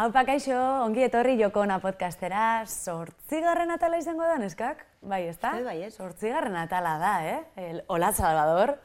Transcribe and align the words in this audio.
Haupa 0.00 0.22
kaixo, 0.24 0.56
ongi 0.80 1.02
etorri 1.04 1.34
jokona 1.36 1.74
podcastera, 1.82 2.64
sortzigarren 2.64 3.68
atala 3.74 3.98
izango 4.00 4.24
da, 4.24 4.38
neskak? 4.40 4.86
Bai, 5.04 5.26
ez 5.28 5.34
da? 5.42 5.50
Ez 5.58 5.64
bai, 5.66 5.74
ez. 5.84 5.90
Sortzigarren 5.92 6.56
atala 6.56 6.94
da, 7.02 7.10
eh? 7.28 7.42
El 7.60 7.82
Ola 7.92 8.08
Salvador, 8.16 8.78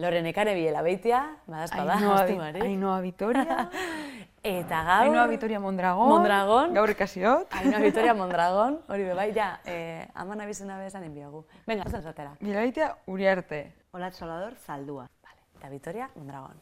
Loren 0.00 0.30
Ekane 0.30 0.54
Biela 0.56 0.80
Beitia, 0.86 1.20
badazpa 1.44 1.84
da, 1.84 1.98
Ainhoa, 1.98 2.14
astu 2.22 2.32
Vi- 2.32 2.38
mari. 2.40 2.62
Ainhoa 2.64 3.02
Vitoria. 3.04 3.66
Eta 4.54 4.80
gaur... 4.88 5.10
Ainhoa 5.10 5.26
Vitoria 5.34 5.60
Mondragon. 5.60 6.08
Mondragon. 6.08 6.72
Gaur 6.80 6.94
ikasiot. 6.96 7.52
Ainhoa 7.60 7.84
Vitoria 7.84 8.16
Mondragon, 8.22 8.80
hori 8.88 9.04
be 9.10 9.18
bai, 9.20 9.28
ja, 9.36 9.50
eh, 9.68 10.08
aman 10.24 10.40
abizena 10.46 10.80
bezan 10.80 11.04
enbiagu. 11.04 11.44
Venga, 11.68 11.84
zen 11.92 12.00
zatera. 12.00 12.32
Bilaitia 12.40 12.94
Uriarte. 13.12 13.66
Olat 13.92 14.16
Salvador, 14.16 14.56
zaldua. 14.64 15.04
Vale, 15.20 15.44
eta 15.58 15.68
Vitoria 15.68 16.08
Mondragon. 16.16 16.56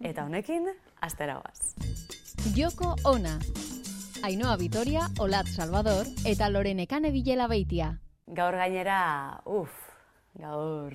Eta 0.00 0.24
honekin, 0.24 0.72
astera 1.04 1.42
guaz. 1.44 1.74
Joko 2.52 2.94
Ona. 3.08 3.38
Ainhoa 4.22 4.56
Vitoria, 4.60 5.06
Olat 5.18 5.48
Salvador 5.48 6.04
eta 6.28 6.50
Lorenekane 6.52 7.08
Bilela 7.10 7.46
Beitia. 7.48 7.94
Gaur 8.26 8.58
gainera, 8.60 9.40
uf, 9.48 9.72
gaur... 10.36 10.92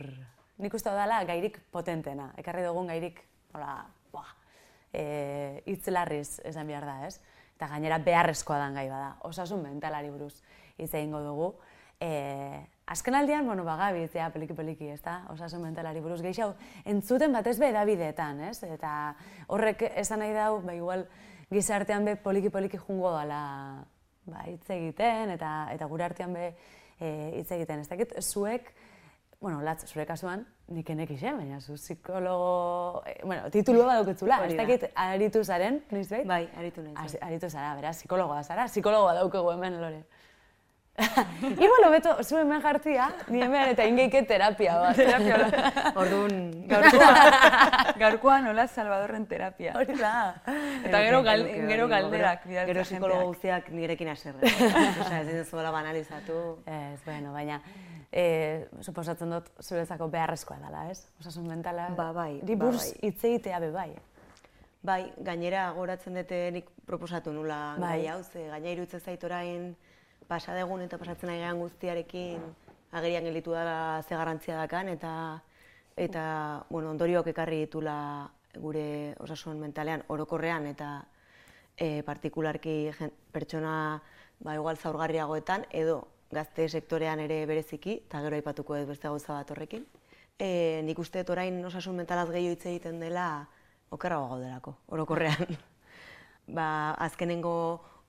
Nik 0.61 0.73
uste 0.77 0.93
dela 0.93 1.23
gairik 1.25 1.57
potentena. 1.73 2.29
Ekarri 2.37 2.61
dugun 2.67 2.91
gairik, 2.91 3.23
hola, 3.55 3.79
buah, 4.13 4.29
e, 4.93 5.63
itzlarriz 5.73 6.41
esan 6.45 6.69
behar 6.69 6.85
da, 6.85 6.97
ez? 7.07 7.17
Eta 7.55 7.71
gainera 7.71 7.97
beharrezkoa 7.97 8.59
dan 8.61 8.77
gai 8.77 8.85
bada. 8.91 9.15
Osasun 9.25 9.63
mentalari 9.63 10.11
buruz 10.13 10.35
hitz 10.77 10.93
egingo 10.93 11.23
dugu. 11.25 11.53
E, 11.99 12.11
azken 12.85 13.17
aldian, 13.17 13.47
bueno, 13.47 13.65
bagabitzea 13.65 14.29
peliki-peliki, 14.35 14.91
ez 14.93 15.01
da? 15.01 15.23
Osasun 15.33 15.65
mentalari 15.65 16.03
buruz. 16.03 16.21
Geixau, 16.21 16.53
entzuten 16.85 17.33
batez 17.33 17.57
be 17.57 17.71
edabideetan, 17.73 18.45
ez? 18.51 18.61
Eta 18.63 19.15
horrek 19.47 19.87
esan 19.95 20.21
nahi 20.21 20.37
dau, 20.37 20.61
ba, 20.61 20.77
igual, 20.77 21.07
gizartean 21.51 22.05
be 22.05 22.15
poliki-poliki 22.21 22.77
jungo 22.77 23.11
dala 23.15 23.41
ba, 24.29 24.45
hitz 24.47 24.69
egiten, 24.75 25.33
eta, 25.35 25.53
eta 25.73 25.87
gure 25.89 26.05
artean 26.05 26.35
be 26.35 26.51
e, 26.99 27.09
hitz 27.39 27.49
egiten. 27.55 27.81
Ez 27.81 27.89
dakit, 27.89 28.13
zuek, 28.21 28.69
bueno, 29.41 29.61
latz, 29.63 29.85
zure 29.87 30.05
kasuan, 30.05 30.43
nik 30.75 30.89
enek 30.93 31.13
isen, 31.15 31.37
baina 31.39 31.59
zu 31.61 31.77
psikologo, 31.79 33.03
e, 33.07 33.17
bueno, 33.23 33.49
titulua 33.53 33.87
badauketzula, 33.93 34.41
ez 34.45 34.55
dakit, 34.59 34.89
aritu 34.99 35.43
zaren, 35.43 35.81
noiz? 35.91 36.09
Bai, 36.27 36.43
aritu 36.59 36.85
nahi. 36.85 37.19
Aritu 37.29 37.49
zara, 37.49 37.73
beraz, 37.79 37.97
psikologoa 38.01 38.43
zara, 38.43 38.67
psikologoa 38.71 39.15
daukegu 39.21 39.53
hemen, 39.55 39.79
lore. 39.81 40.03
Igual 41.65 41.83
hobeto, 41.87 42.23
zu 42.23 42.37
hemen 42.37 42.61
jartzia, 42.61 43.09
ni 43.29 43.41
hemen 43.41 43.69
eta 43.73 43.85
ingeike 43.87 44.23
terapia 44.27 44.75
bat. 44.81 44.95
Terapia 44.97 45.35
hola. 45.37 45.71
Orduan, 46.01 46.39
Gaurkoan, 46.67 47.97
gaurkoan 47.99 48.47
Ola 48.51 48.67
Salvadorren 48.67 49.25
terapia. 49.27 49.73
Hori 49.79 49.95
da. 49.99 50.13
Eta 50.83 51.01
gero, 51.05 51.21
gal, 51.23 51.45
gero 51.71 51.87
galderak 51.91 52.43
gero- 52.45 52.67
Gero 52.73 52.83
psikologo 52.87 53.29
guztiak 53.31 53.69
nirekin 53.71 54.09
aserre. 54.11 54.43
Osea, 54.45 55.21
ez 55.21 55.37
duzuela 55.45 55.71
banalizatu. 55.71 56.59
Ez, 56.65 56.99
bueno, 57.05 57.31
baina, 57.33 57.61
e, 58.11 58.67
suposatzen 58.81 59.29
dut 59.31 59.49
zuretzako 59.63 60.07
beharrezkoa 60.11 60.59
dela, 60.65 60.87
ez? 60.91 61.05
Osasun 61.21 61.47
mentala, 61.47 61.89
Ba, 61.97 62.11
bai, 62.13 62.39
di 62.43 62.55
ba, 62.55 62.65
buruz 62.65 62.83
bai. 62.91 63.09
hitz 63.09 63.23
egitea 63.23 63.59
be 63.59 63.71
bai. 63.71 63.91
Bai, 64.81 65.01
gainera 65.19 65.69
goratzen 65.75 66.15
dute 66.15 66.37
nik 66.55 66.69
proposatu 66.87 67.33
nula 67.35 67.75
Bai. 67.77 67.97
gai 68.03 68.07
hau, 68.13 68.21
ze 68.23 68.45
gaina 68.47 68.69
iruditzen 68.71 69.01
zait 69.03 69.23
orain 69.27 69.73
pasadegun 70.29 70.85
eta 70.85 70.97
pasatzen 71.01 71.33
ari 71.33 71.59
guztiarekin 71.59 72.41
agerian 72.91 73.25
gelditu 73.25 73.51
dela 73.51 74.03
ze 74.07 74.15
garrantzia 74.15 74.57
dakan 74.57 74.89
eta 74.89 75.41
eta 75.97 76.65
bueno, 76.69 76.91
ondorioak 76.91 77.27
ekarri 77.27 77.65
ditula 77.65 78.29
gure 78.55 79.15
osasun 79.19 79.59
mentalean 79.59 80.03
orokorrean 80.07 80.65
eta 80.67 81.03
e, 81.77 82.03
partikularki 82.03 82.91
jen, 82.97 83.11
pertsona 83.31 84.01
ba, 84.39 84.55
igual 84.55 84.77
zaurgarriagoetan 84.77 85.65
edo 85.71 86.07
gazte 86.31 86.67
sektorean 86.69 87.19
ere 87.19 87.41
bereziki, 87.49 88.03
eta 88.05 88.21
gero 88.21 88.37
aipatuko 88.37 88.75
ez 88.77 88.85
beste 88.87 89.07
gauza 89.09 89.33
bat 89.33 89.51
horrekin. 89.51 89.85
E, 90.39 90.81
nik 90.85 90.99
uste 91.01 91.23
dut 91.23 91.33
orain 91.33 91.57
osasun 91.65 91.97
mentalaz 91.99 92.29
gehiago 92.29 92.55
hitz 92.55 92.65
egiten 92.69 92.99
dela 93.01 93.47
okerrago 93.91 94.29
gaudelako, 94.35 94.75
orokorrean. 94.93 95.57
ba, 96.57 96.67
azkenengo 97.07 97.55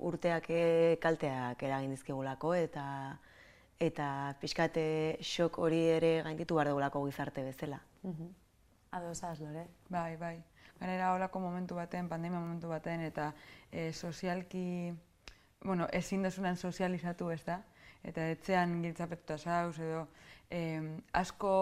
urteak 0.00 0.46
eh, 0.50 0.98
kalteak 1.02 1.62
eragin 1.62 1.90
dizkigulako 1.94 2.54
eta 2.54 2.84
eta 3.80 4.36
pixkate 4.40 4.84
xok 5.24 5.58
hori 5.64 5.80
ere 5.96 6.20
gainditu 6.26 6.56
behar 6.58 6.68
dugulako 6.68 7.04
gizarte 7.06 7.44
bezala. 7.44 7.80
Adosaz, 8.92 9.38
lore. 9.40 9.66
Bai, 9.88 10.16
bai. 10.20 10.36
Gainera 10.80 11.12
holako 11.14 11.40
momentu 11.40 11.76
baten, 11.76 12.08
pandemia 12.08 12.40
momentu 12.40 12.68
baten, 12.68 13.00
eta 13.06 13.30
e, 13.70 13.92
sozialki, 13.92 14.92
bueno, 15.64 15.86
ezin 15.92 16.22
desunan 16.24 16.56
sozializatu, 16.56 17.30
ez 17.30 17.42
da? 17.44 17.60
Eta 18.04 18.26
etxean 18.32 18.78
giltzapetuta 18.82 19.36
zauz, 19.38 19.78
edo 19.78 20.06
e, 20.50 20.60
asko 21.20 21.52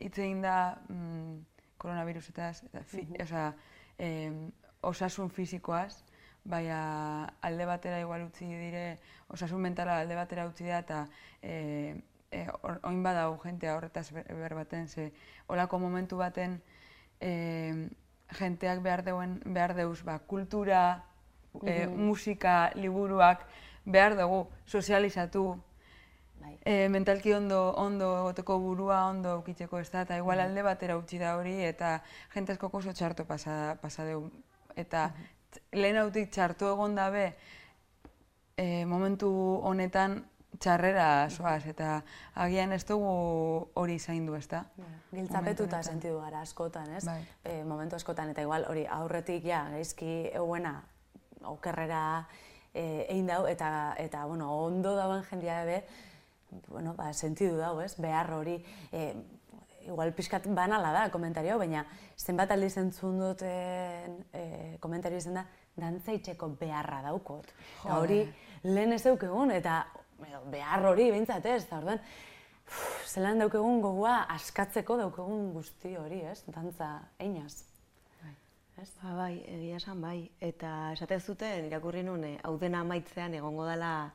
hitz 0.00 0.16
egin 0.18 0.40
da 0.42 0.56
mm, 0.88 1.36
koronavirusetaz, 1.78 2.64
eta 2.70 2.84
fi, 2.84 3.04
osea, 3.22 3.50
e, 3.98 4.10
osasun 4.88 5.30
fisikoaz, 5.30 6.02
baina 6.48 7.28
alde 7.44 7.66
batera 7.68 8.00
igual 8.00 8.24
utzi 8.24 8.46
dire, 8.48 8.98
osasun 9.28 9.60
mentala 9.60 10.00
alde 10.00 10.16
batera 10.16 10.46
utzi 10.48 10.64
da, 10.64 10.80
eta 10.80 11.04
e, 11.42 12.00
e, 12.32 12.46
oin 12.88 13.02
badau 13.04 13.36
jentea 13.44 13.76
horretaz 13.76 14.08
ber 14.12 14.54
baten, 14.56 14.88
ze 14.88 15.12
olako 15.46 15.78
momentu 15.78 16.16
baten 16.16 16.60
e, 17.20 17.88
jenteak 18.40 18.82
behar 18.82 19.04
deuen, 19.04 19.38
behar 19.44 19.74
deuz, 19.76 20.02
ba, 20.04 20.18
kultura, 20.18 21.04
e, 21.62 21.86
musika, 21.86 22.70
liburuak, 22.74 23.44
behar 23.84 24.16
dugu 24.16 24.46
sozializatu, 24.66 25.56
Bai. 26.40 26.58
e, 26.64 26.88
mentalki 26.88 27.32
ondo, 27.32 27.72
ondo 27.76 28.10
egoteko 28.20 28.58
burua, 28.60 29.06
ondo 29.08 29.38
ukitzeko 29.40 29.80
ez 29.80 29.88
da, 29.90 30.04
eta 30.06 30.16
igual 30.16 30.40
alde 30.40 30.62
batera 30.62 30.96
utzi 30.96 31.18
da 31.18 31.36
hori, 31.36 31.56
eta 31.64 31.98
jente 32.34 32.56
askok 32.56 32.80
oso 32.80 32.92
txarto 32.92 33.24
pasa, 33.28 33.76
pasa 33.82 34.04
deu. 34.04 34.28
Eta 34.78 35.08
lehen 35.72 35.96
hautik 36.00 36.30
txarto 36.30 36.72
egon 36.74 36.96
dabe, 36.98 37.30
e, 38.56 38.84
momentu 38.86 39.30
honetan 39.64 40.20
txarrera 40.58 41.28
soaz, 41.30 41.62
eta 41.70 42.00
agian 42.42 42.72
ez 42.74 42.82
dugu 42.88 43.12
hori 43.78 43.98
zaindu, 43.98 44.34
ez 44.34 44.46
da? 44.50 44.64
Giltzapetuta 45.12 45.82
sentidu 45.82 46.18
gara 46.22 46.42
askotan, 46.42 46.90
ez? 46.96 47.04
Bai. 47.06 47.20
E, 47.44 47.62
momentu 47.68 47.98
askotan, 47.98 48.32
eta 48.34 48.42
igual 48.42 48.66
hori 48.68 48.84
aurretik 48.98 49.44
ja, 49.46 49.64
gaizki 49.74 50.30
euena, 50.34 50.80
okerrera 51.46 52.02
e, 52.72 53.06
egin 53.08 53.28
dau, 53.30 53.44
eta, 53.46 53.70
eta 54.00 54.24
bueno, 54.26 54.50
ondo 54.64 54.96
dauen 54.98 55.22
jendia 55.28 55.62
be, 55.68 55.82
bueno, 56.66 56.94
ba, 56.98 57.12
sentidu 57.12 57.58
dau, 57.60 57.76
ez? 57.84 57.94
Behar 58.00 58.32
hori, 58.34 58.58
e, 58.90 59.12
igual 59.88 60.12
pixkat 60.16 60.46
banala 60.54 60.92
da 60.94 61.06
komentario, 61.10 61.58
baina 61.58 61.84
zenbat 62.16 62.52
aldiz 62.54 62.76
entzun 62.80 63.18
duten 63.22 64.18
e, 64.32 64.42
komentario 64.80 65.18
izan 65.18 65.40
da, 65.40 65.44
dantza 65.76 66.14
itxeko 66.16 66.50
beharra 66.60 67.00
daukot. 67.08 67.50
Eta 67.80 67.98
hori, 67.98 68.20
lehen 68.64 68.94
ez 68.96 69.02
daukegun, 69.06 69.54
eta 69.56 69.80
behar 70.52 70.86
hori 70.86 71.10
behintzat 71.10 71.46
ez, 71.46 71.62
eta 71.64 71.80
orduan, 71.80 72.02
zelan 73.08 73.40
daukegun 73.44 73.80
gogoa 73.82 74.20
askatzeko 74.36 74.98
daukegun 75.04 75.52
guzti 75.54 75.96
hori, 75.96 76.22
ez? 76.28 76.42
Dantza 76.52 76.92
einaz. 77.18 77.64
Ez? 78.78 78.90
Ba, 79.02 79.14
bai, 79.16 79.32
egia 79.50 79.78
esan 79.80 80.02
bai. 80.02 80.18
Eta 80.44 80.92
esaten 80.94 81.20
zuten, 81.20 81.64
irakurri 81.66 82.04
nuen, 82.06 82.24
eh, 82.28 82.36
hau 82.46 82.54
dena 82.60 82.84
amaitzean 82.84 83.34
egongo 83.34 83.66
dela 83.66 84.12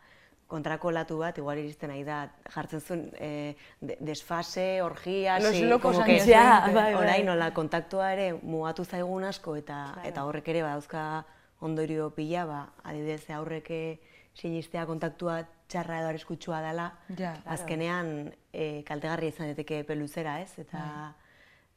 kontrako 0.48 0.92
latu 0.92 1.18
bat, 1.18 1.38
igual 1.38 1.58
iristen 1.58 1.90
nahi 1.90 2.04
da, 2.04 2.30
jartzen 2.54 2.82
zuen 2.82 3.04
eh, 3.18 3.56
de- 3.82 3.98
desfase, 4.00 4.82
orgia, 4.82 5.40
Los 5.40 5.52
sí, 5.56 5.64
locos 5.66 5.98
que 6.06 6.20
Ja, 6.20 6.62
20. 6.68 6.74
bai, 6.74 6.94
bai. 6.94 6.96
orain 6.96 7.26
nola 7.26 7.52
kontaktua 7.54 8.12
ere 8.14 8.34
mugatu 8.42 8.86
zaigun 8.86 9.24
asko 9.24 9.56
eta 9.56 9.96
eta 10.04 10.26
horrek 10.26 10.48
ere 10.48 10.62
badauzka 10.64 11.26
ondorio 11.62 12.10
pila, 12.12 12.46
ba, 12.46 12.62
adibidez 12.84 13.30
aurreke 13.32 14.00
sinistea 14.34 14.86
kontaktua 14.86 15.44
txarra 15.68 16.00
edo 16.02 16.08
arriskutsua 16.10 16.62
dela, 16.62 16.92
Ja, 17.18 17.36
azkenean 17.46 18.34
e, 18.52 18.84
kaltegarria 18.86 19.30
izan 19.30 19.48
daiteke 19.48 19.84
peluzera, 19.84 20.40
ez? 20.42 20.52
Eta 20.60 21.14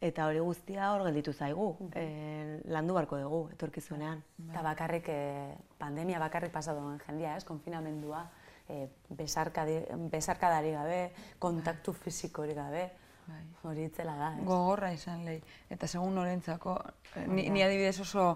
eta 0.00 0.26
hori 0.28 0.38
guztia 0.44 0.90
hor 0.92 1.04
gelditu 1.06 1.32
zaigu, 1.32 1.70
e, 1.96 2.60
landu 2.68 2.92
barko 2.94 3.16
dugu 3.18 3.48
etorkizunean. 3.54 4.22
Eta 4.50 4.60
bakarrik, 4.62 5.06
eh, 5.08 5.54
pandemia 5.78 6.18
bakarrik 6.20 6.52
pasadoen 6.52 6.98
jendia, 7.06 7.36
ez? 7.36 7.44
Konfinamendua, 7.44 8.26
eh, 8.68 8.88
besarkadi, 9.08 9.80
besarkadari 10.10 10.72
gabe, 10.74 11.00
kontaktu 11.38 11.92
fisikorik 11.92 12.56
gabe, 12.56 12.90
Bai. 13.26 13.42
hori 13.62 13.86
itzela 13.88 14.16
da, 14.16 14.32
ez? 14.36 14.44
Gogorra 14.46 14.92
izan 14.94 15.24
lehi. 15.26 15.40
Eta 15.70 15.86
segun 15.86 16.14
norentzako, 16.14 16.76
eh, 17.14 17.26
ni, 17.26 17.48
ni 17.50 17.62
adibidez 17.62 17.98
oso 18.00 18.28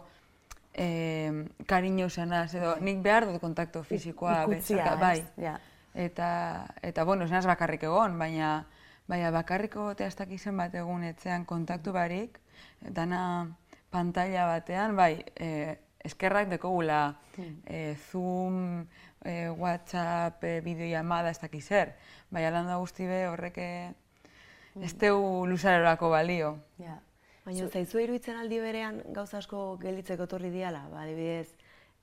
eh, 0.75 1.33
kariño 1.67 2.09
zenaz, 2.11 2.55
edo 2.55 2.77
nik 2.81 3.03
behar 3.03 3.27
dut 3.27 3.41
kontakto 3.43 3.83
fisikoa, 3.83 4.45
Ikutzia, 4.45 4.95
bai. 5.01 5.19
Ja. 5.37 5.59
Eta, 5.95 6.67
eta 6.83 7.05
bueno, 7.05 7.25
ez 7.25 7.33
naz 7.35 7.47
bakarrik 7.47 7.83
egon, 7.89 8.19
baina, 8.19 8.67
baina 9.11 9.31
bakarrik 9.35 9.75
egotea 9.75 10.07
ez 10.07 10.17
dakit 10.17 10.41
zenbat 10.41 10.75
egun 10.79 11.03
etzean 11.05 11.45
kontaktu 11.45 11.93
barik, 11.93 12.39
dana 12.81 13.23
pantalla 13.91 14.47
batean, 14.47 14.95
bai, 14.97 15.25
e, 15.35 15.77
eskerrak 16.05 16.49
dekogula 16.49 17.17
e, 17.67 17.95
Zoom, 18.11 18.87
e, 19.25 19.51
WhatsApp, 19.51 20.43
e, 20.45 20.61
bideoiamada, 20.65 21.31
ez 21.31 21.39
dakiz 21.43 21.65
zer. 21.69 21.95
Baina 22.31 22.51
lan 22.55 22.67
da 22.71 22.77
guzti 22.81 23.07
be 23.07 23.27
horrek 23.29 23.59
e, 23.59 23.71
ez 24.81 24.93
teu 24.99 25.47
luzarorako 25.47 26.11
balio. 26.11 26.57
Ja. 26.79 26.99
Baina 27.45 27.69
zaizu 27.69 28.01
iruditzen 28.01 28.37
aldi 28.39 28.61
berean 28.61 29.01
gauza 29.17 29.39
asko 29.41 29.77
gelditzeko 29.81 30.29
etorri 30.29 30.51
diala, 30.53 30.85
ba, 30.93 31.03
adibidez, 31.07 31.49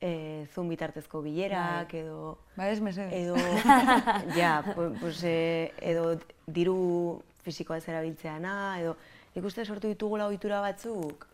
e, 0.02 0.46
Zoom 0.54 0.70
bitartezko 0.70 1.22
bilerak, 1.26 1.94
edo... 1.94 2.38
Ba 2.58 2.70
ez 2.70 2.80
mesedez. 2.82 3.14
Edo, 3.14 3.38
ja, 4.40 4.60
pu- 4.74 4.94
pues, 5.00 5.22
e, 5.24 5.72
edo 5.82 6.18
diru 6.48 7.22
fisikoa 7.46 7.78
ez 7.78 7.88
erabiltzeana, 7.88 8.80
edo 8.82 8.98
nik 9.36 9.46
uste 9.46 9.64
sortu 9.66 9.88
ditugula 9.88 10.26
ohitura 10.28 10.60
batzuk, 10.66 11.27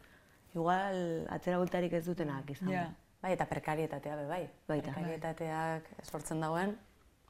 igual 0.54 1.28
atzera 1.34 1.58
bultarik 1.62 1.94
ez 1.94 2.06
dutenak 2.06 2.50
izan. 2.54 2.72
Ja. 2.72 2.88
Bai, 3.24 3.34
eta 3.38 3.48
prekarietatea 3.48 4.16
be 4.20 4.26
bai. 4.28 4.44
Baita. 4.68 4.92
Prekarietateak 4.92 5.90
sortzen 6.04 6.42
dagoen, 6.44 6.76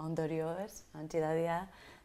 ondorio 0.01 0.55
ez, 0.63 0.85
antxidadia, 0.97 1.59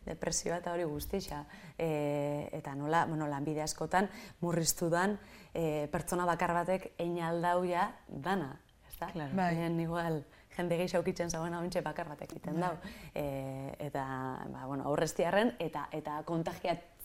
depresioa 0.05 0.59
eta 0.61 0.73
hori 0.75 0.85
guztixa. 0.89 1.45
E, 1.79 2.49
eta 2.53 2.75
nola, 2.77 3.05
bueno, 3.09 3.29
lanbide 3.31 3.63
askotan 3.65 4.11
murriztu 4.41 4.91
dan 4.93 5.17
e, 5.55 5.89
pertsona 5.93 6.27
bakar 6.29 6.55
batek 6.57 6.93
ein 7.01 7.17
aldauia 7.25 7.91
dana, 8.09 8.55
ezta? 8.89 9.11
Claro. 9.13 9.35
Bai. 9.37 9.55
Baina 9.57 9.83
igual, 9.83 10.23
jende 10.57 10.79
gehi 10.81 10.99
ukitzen 10.99 11.31
zagoen 11.31 11.55
hauntxe 11.55 11.83
bakar 11.87 12.09
batek 12.11 12.35
egiten 12.35 12.61
dau. 12.61 12.75
E, 13.15 13.75
eta, 13.89 14.05
ba, 14.53 14.67
bueno, 14.67 14.85
aurreztiarren, 14.91 15.55
eta, 15.63 15.89
eta 15.93 16.23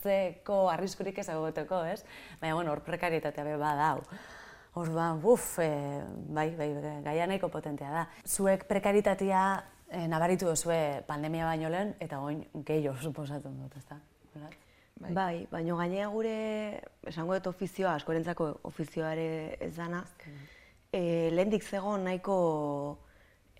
kontagiatzeko 0.03 0.69
arriskurik 0.69 1.17
ez 1.19 1.29
egoteko, 1.29 1.83
ez? 1.85 2.03
Baina, 2.41 2.55
bueno, 2.55 2.71
hor 2.71 2.81
prekarietatea 2.83 3.43
be 3.43 3.57
badau. 3.57 4.03
Orduan, 4.75 5.21
buf, 5.21 5.59
e, 5.59 6.01
bai, 6.29 6.55
bai, 6.55 6.71
gaia 7.03 7.27
nahiko 7.27 7.49
potentea 7.49 7.91
da. 7.91 8.07
Zuek 8.25 8.65
prekaritatea 8.67 9.63
e, 9.89 10.07
nabaritu 10.07 10.47
duzue 10.47 11.03
pandemia 11.07 11.45
baino 11.45 11.69
lehen, 11.69 11.95
eta 11.99 12.19
oin 12.19 12.43
gehiago 12.65 12.97
suposatzen 12.99 13.57
dut, 13.59 13.77
ezta? 13.77 13.99
Bai. 14.33 15.13
bai, 15.13 15.47
baina 15.51 15.75
gainea 15.75 16.07
gure, 16.07 16.81
esango 17.05 17.33
dut 17.35 17.47
ofizioa, 17.47 17.95
askorentzako 17.95 18.49
ofizioa 18.63 19.13
ere 19.13 19.57
ez 19.61 19.75
dana, 19.75 20.03
e, 20.91 21.29
lehendik 21.33 21.63
zegoen 21.63 22.03
nahiko, 22.03 22.97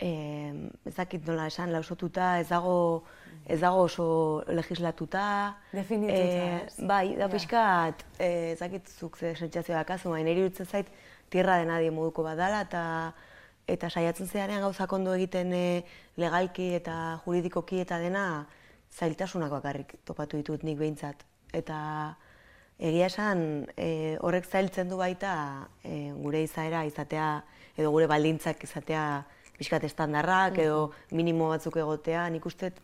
e, 0.00 0.70
ez 0.84 0.94
dakit 0.96 1.26
nola 1.26 1.46
esan, 1.46 1.72
lausotuta, 1.72 2.38
ez 2.40 2.48
dago, 2.48 3.04
ez 3.46 3.60
dago 3.60 3.82
oso 3.86 4.42
legislatuta. 4.48 5.56
Definituta, 5.72 6.18
Eh, 6.18 6.64
ez? 6.66 6.74
bai, 6.86 7.14
da 7.16 7.28
pixkat, 7.28 8.04
e, 8.18 8.52
ez 8.52 8.58
dakit 8.58 8.88
zuk 8.88 9.16
ze 9.16 9.34
sentsazioa 9.36 9.78
dakazu, 9.84 10.10
baina 10.10 10.28
niri 10.28 10.40
iruditzen 10.40 10.66
zait 10.66 10.88
tierra 11.30 11.58
de 11.58 11.66
nadie 11.66 11.90
moduko 11.90 12.22
badala, 12.22 12.62
eta 12.62 13.12
eta 13.66 13.88
saiatzen 13.88 14.26
zeanean 14.28 14.60
gauzak 14.60 14.92
ondo 14.92 15.14
egiten 15.14 15.52
e, 15.56 15.84
legalki 16.20 16.74
eta 16.74 17.20
juridikoki 17.24 17.80
eta 17.80 17.96
dena 17.98 18.46
zailtasunak 18.92 19.50
bakarrik 19.50 19.94
topatu 20.04 20.36
ditut 20.36 20.62
nik 20.64 20.76
behintzat. 20.78 21.24
Eta 21.52 22.14
egia 22.78 23.06
esan 23.06 23.66
e, 23.76 24.18
horrek 24.20 24.44
zailtzen 24.44 24.88
du 24.88 24.96
baita 25.00 25.66
e, 25.82 26.12
gure 26.12 26.42
izaera 26.42 26.84
izatea 26.84 27.42
edo 27.76 27.90
gure 27.90 28.06
baldintzak 28.06 28.62
izatea 28.64 29.24
pixkat 29.58 29.84
estandarrak 29.84 30.58
edo 30.58 30.90
minimo 31.10 31.48
batzuk 31.48 31.76
egotea, 31.76 32.28
nik 32.30 32.46
uste 32.46 32.70
dut 32.70 32.80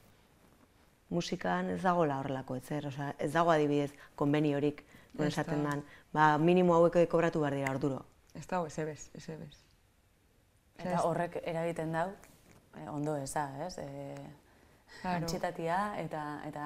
musikan 1.11 1.71
ez 1.71 1.81
dagoela 1.83 2.21
horrelako 2.21 2.57
ezer, 2.57 2.87
osea, 2.87 3.15
ez 3.19 3.33
dago 3.33 3.51
adibidez 3.51 3.91
konbeniorik, 4.15 4.85
non 5.19 5.27
Ez 5.27 5.33
esaten 5.33 5.65
da. 5.65 5.71
dan, 5.71 5.83
ba, 6.13 6.39
minimo 6.39 6.75
hauek 6.75 7.09
kobratu 7.11 7.41
behar 7.41 7.55
dira 7.55 7.73
orduro. 7.75 8.05
Ez 8.35 8.47
dago, 8.47 8.67
ez 8.67 8.79
ebez, 8.79 9.11
ez 9.15 9.29
ebez. 9.29 9.57
Eta 10.79 11.03
horrek 11.03 11.41
eragiten 11.43 11.93
dau, 11.93 12.13
e, 12.79 12.89
ondo 12.89 13.17
eza, 13.17 13.49
ez? 13.67 13.77
E, 13.79 14.15
Claro. 15.01 15.23
Antxitatia 15.23 15.77
eta, 16.03 16.23
eta 16.45 16.65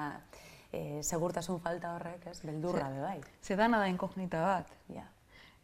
e, 0.73 1.01
segurtasun 1.03 1.59
falta 1.61 1.93
horrek, 1.95 2.25
ez? 2.31 2.39
Beldurra 2.43 2.89
be 2.89 3.01
bai. 3.01 3.19
Ze 3.41 3.55
dana 3.55 3.79
da 3.79 3.87
inkognita 3.87 4.41
bat. 4.41 4.71
Ja. 4.93 5.05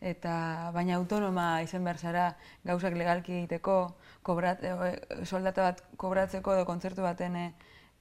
Eta 0.01 0.71
baina 0.73 0.95
autonoma 0.97 1.61
izan 1.61 1.83
behar 1.85 1.97
zara 1.97 2.35
gauzak 2.65 2.95
legalki 2.97 3.33
egiteko, 3.37 3.95
kobrat, 4.23 4.63
e, 4.63 5.25
soldata 5.25 5.61
bat 5.69 5.83
kobratzeko 5.97 6.53
edo 6.55 6.65
kontzertu 6.65 7.01
baten 7.05 7.35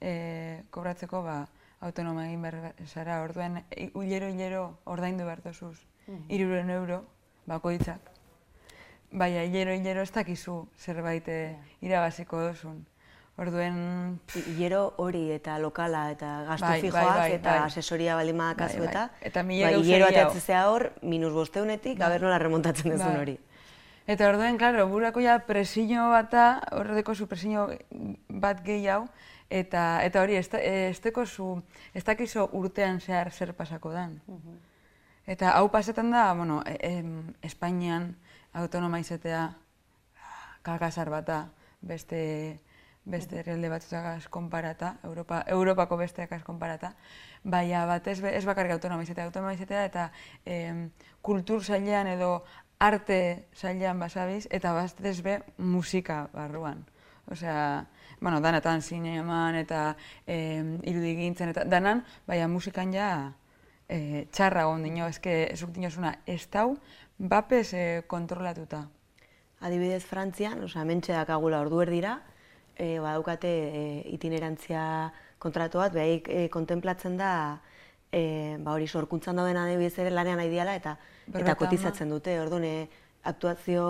e, 0.01 0.63
kobratzeko, 0.71 1.21
ba, 1.23 1.47
autonoma 1.81 2.25
egin 2.27 2.41
behar 2.41 2.73
zara, 2.87 3.21
orduen 3.23 3.61
i- 3.77 3.91
hilero 3.93 4.27
hilero 4.29 4.63
ordaindu 4.85 5.25
behar 5.25 5.41
dozuz, 5.43 5.77
iruren 6.29 6.69
euro, 6.69 7.03
bakoitzak. 7.45 8.09
Baina 9.11 9.43
hilero 9.43 9.73
hilero 9.73 10.01
ez 10.01 10.11
dakizu 10.11 10.67
zerbait 10.77 11.27
irabaziko 11.81 12.39
dozun. 12.41 12.85
Orduen, 13.37 14.19
Hilero 14.35 14.93
hori 14.97 15.31
eta 15.31 15.55
lokala 15.57 16.11
eta 16.11 16.43
gastu 16.49 16.65
Bai, 16.65 16.71
bai, 16.73 16.81
fijoak 16.81 17.15
bai, 17.15 17.31
eta 17.37 17.49
bai. 17.53 17.67
asesoria 17.71 18.15
baldin 18.15 18.37
badakazu 18.37 18.77
Bai, 18.83 18.87
bai. 18.87 18.91
eta 18.91 19.09
Eta 19.29 19.43
mila 19.43 19.71
bai, 19.71 19.79
hilero 19.81 20.05
ateatzea 20.09 20.65
hor, 20.69 20.91
minus 21.01 21.31
bosteunetik, 21.33 22.01
aber 22.01 22.21
nola 22.21 22.37
remontatzen 22.39 22.91
duzun 22.91 23.07
Bai. 23.07 23.21
hori. 23.21 23.37
Eta 24.07 24.27
orduen, 24.29 24.57
klaro, 24.57 24.87
burako 24.89 25.21
ja 25.21 25.39
presiño 25.47 26.09
bata, 26.11 26.61
horreteko 26.71 27.15
zu 27.15 27.27
presiño 27.27 27.67
bat 28.29 28.61
gehiago, 28.65 29.07
eta, 29.49 30.03
eta 30.03 30.21
hori, 30.21 30.35
ez, 30.35 30.49
da- 30.49 30.59
ez 30.59 30.99
teko 30.99 31.25
zu, 31.25 31.63
ez 31.93 32.03
dakizu 32.03 32.49
urtean 32.51 32.99
zehar 32.99 33.31
zer 33.31 33.53
pasako 33.53 33.91
dan. 33.91 34.19
Eta 35.25 35.51
hau 35.57 35.69
pasetan 35.71 36.11
da, 36.11 36.33
bueno, 36.33 36.61
e- 36.65 36.77
em, 36.81 37.33
Espainian 37.41 38.15
autonoma 38.53 38.99
izatea 38.99 39.55
kakasar 40.61 41.09
bata, 41.09 41.49
beste, 41.81 42.59
beste 43.05 43.39
herrialde 43.39 43.69
batzutakaz 43.69 44.27
konparata, 44.29 44.97
Europa, 45.03 45.43
Europako 45.47 45.97
besteakaz 45.97 46.43
konparata, 46.43 46.93
baina 47.43 47.85
batez 47.89 48.19
ez 48.23 48.45
bakarrik 48.45 48.75
autonoma 48.75 49.03
izatea, 49.03 49.25
autonoma 49.25 49.53
izatea 49.53 49.85
eta 49.85 50.11
em, 50.45 50.89
kultur 51.21 51.63
sailean 51.63 52.07
edo 52.07 52.43
arte 52.79 53.47
sailean 53.53 53.99
basabiz, 53.99 54.47
eta 54.51 54.73
batez 54.73 55.21
be 55.21 55.41
musika 55.57 56.27
barruan. 56.33 56.85
Osea, 57.31 57.87
bueno, 58.19 58.41
danatan 58.41 58.81
zineman 58.81 59.55
eta 59.55 59.95
em, 60.27 60.79
irudigintzen 60.83 61.49
eta 61.49 61.65
danan, 61.65 62.03
baina 62.27 62.47
musikan 62.47 62.93
ja 62.93 63.33
e, 63.87 64.25
txarra 64.31 64.65
egon 64.67 64.83
dino, 64.85 65.07
eske 65.09 65.51
zuk 65.55 65.73
dinozuna 65.75 66.15
ez 66.25 66.45
dau, 66.53 66.77
bapes 67.17 67.73
e, 67.73 67.85
kontrolatuta. 68.07 68.85
Adibidez, 69.61 70.03
Frantzian, 70.05 70.63
osea, 70.65 70.85
mentxe 70.85 71.13
dakagula 71.13 71.61
ordu 71.61 71.81
erdira, 71.83 72.19
e, 72.77 72.99
badaukate 72.99 73.49
e, 73.49 73.83
itinerantzia 74.15 75.11
kontratu 75.39 75.81
bat, 75.81 75.93
behaik 75.93 76.29
e, 76.29 76.47
kontemplatzen 76.53 77.17
da, 77.17 77.33
e, 78.11 78.57
ba 78.59 78.75
hori 78.75 78.87
sorkuntzan 78.87 79.39
dauden 79.39 79.57
adibidez 79.57 79.97
ere 79.99 80.11
lanean 80.11 80.37
nahi 80.37 80.49
diala, 80.49 80.75
eta, 80.75 80.97
Berrogeita 81.27 81.51
eta 81.51 81.59
kotizatzen 81.59 82.09
dute, 82.09 82.39
orduan, 82.41 82.67
aktuazio 83.23 83.85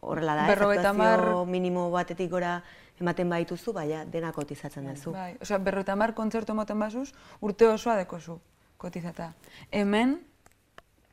horrela 0.00 0.34
da, 0.36 0.46
aktuazio 0.52 0.90
hamar- 0.90 1.46
minimo 1.46 1.90
batetik 1.90 2.30
gora 2.30 2.58
ematen 3.00 3.30
baituzu, 3.30 3.72
baina 3.72 4.04
dena 4.04 4.32
kotizatzen 4.32 4.86
duzu. 4.90 5.12
Bai, 5.12 5.34
osea, 5.42 5.58
berroita 5.58 5.96
mar 5.96 6.14
kontzertu 6.14 6.54
moten 6.54 6.78
bazuz, 6.78 7.10
urte 7.40 7.68
osoa 7.68 7.96
dekozu 7.96 8.38
kotizata. 8.78 9.32
Hemen, 9.72 10.18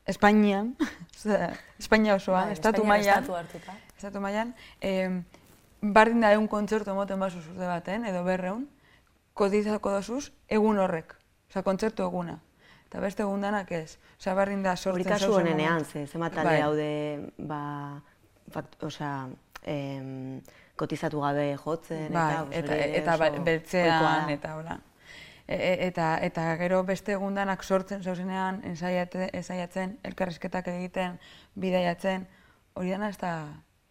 Espainian, 0.06 0.76
osea, 1.18 1.52
Espainia 1.80 2.16
osoan, 2.20 2.52
Bai, 2.52 2.58
estatu 2.60 2.84
mailan, 2.86 3.24
estatu 3.24 3.78
estatu 3.98 4.22
mailan, 4.22 4.54
em, 4.82 5.24
bardin 5.82 6.22
da 6.22 6.32
egun 6.36 6.48
kontzertu 6.48 6.94
moten 6.94 7.20
bazuz 7.20 7.44
urte 7.48 7.66
baten, 7.68 8.06
edo 8.06 8.24
berreun, 8.24 8.68
kotizako 9.34 9.92
dozuz 9.98 10.32
egun 10.48 10.80
horrek, 10.80 11.16
osea, 11.50 11.64
kontzertu 11.66 12.06
eguna. 12.06 12.40
Eta 12.88 13.00
beste 13.00 13.24
egun 13.24 13.42
danak 13.42 13.72
ez. 13.72 13.98
Osea, 14.20 14.36
bardin 14.36 14.64
da 14.64 14.76
sortzen 14.76 15.00
Hori 15.00 15.06
kasu 15.10 15.32
momentu. 15.32 15.86
ze 15.86 16.06
zenbat 16.08 16.34
talde 16.34 16.50
Bai. 16.50 16.62
daude, 16.62 17.32
ba, 17.38 18.02
fakt, 18.52 18.76
osea, 18.84 19.30
em, 19.64 20.42
kotizatu 20.76 21.22
gabe 21.22 21.56
jotzen, 21.58 22.12
Bai, 22.14 22.36
eta, 22.52 22.76
eta, 22.76 23.16
eta, 23.16 23.44
beltzean, 23.44 24.30
eta 24.30 24.56
hola. 24.56 24.80
E, 25.48 25.56
e- 25.56 25.88
eta, 25.88 26.18
eta 26.22 26.56
gero 26.58 26.84
beste 26.84 27.14
egundanak 27.14 27.64
sortzen 27.64 28.04
zauzenean, 28.04 28.62
ensaiatzen, 28.64 29.98
elkarrizketak 30.04 30.68
egiten, 30.68 31.20
bidaiatzen, 31.56 32.28
hori 32.74 32.92
dana 32.92 33.10
ez 33.10 33.18
da, 33.18 33.34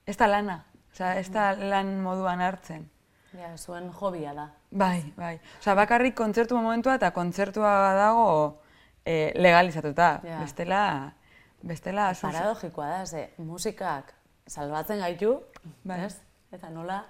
ez 0.06 0.16
da 0.16 0.26
lana, 0.26 0.64
Osea, 0.92 1.14
ez 1.18 1.28
da 1.32 1.52
lan 1.54 2.00
moduan 2.02 2.40
hartzen. 2.40 2.88
Ja, 3.32 3.52
zuen 3.56 3.90
hobia 3.94 4.34
da. 4.34 4.48
Bai, 4.70 5.12
bai. 5.16 5.36
Osea, 5.60 5.74
bakarrik 5.78 6.16
kontzertu 6.18 6.58
momentua 6.58 6.96
eta 6.98 7.12
kontzertua 7.14 7.70
badago 7.84 8.30
e, 9.04 9.32
legalizatuta. 9.36 10.10
Ja. 10.24 10.40
Bestela, 10.40 10.82
bestela, 11.62 12.10
Paradogikoa 12.20 12.88
da, 12.88 13.06
ze 13.06 13.30
musikak 13.38 14.14
salbatzen 14.46 14.98
gaitu, 14.98 15.38
Bai. 15.84 16.04
ez? 16.06 16.16
Eta 16.52 16.70
nola, 16.70 17.04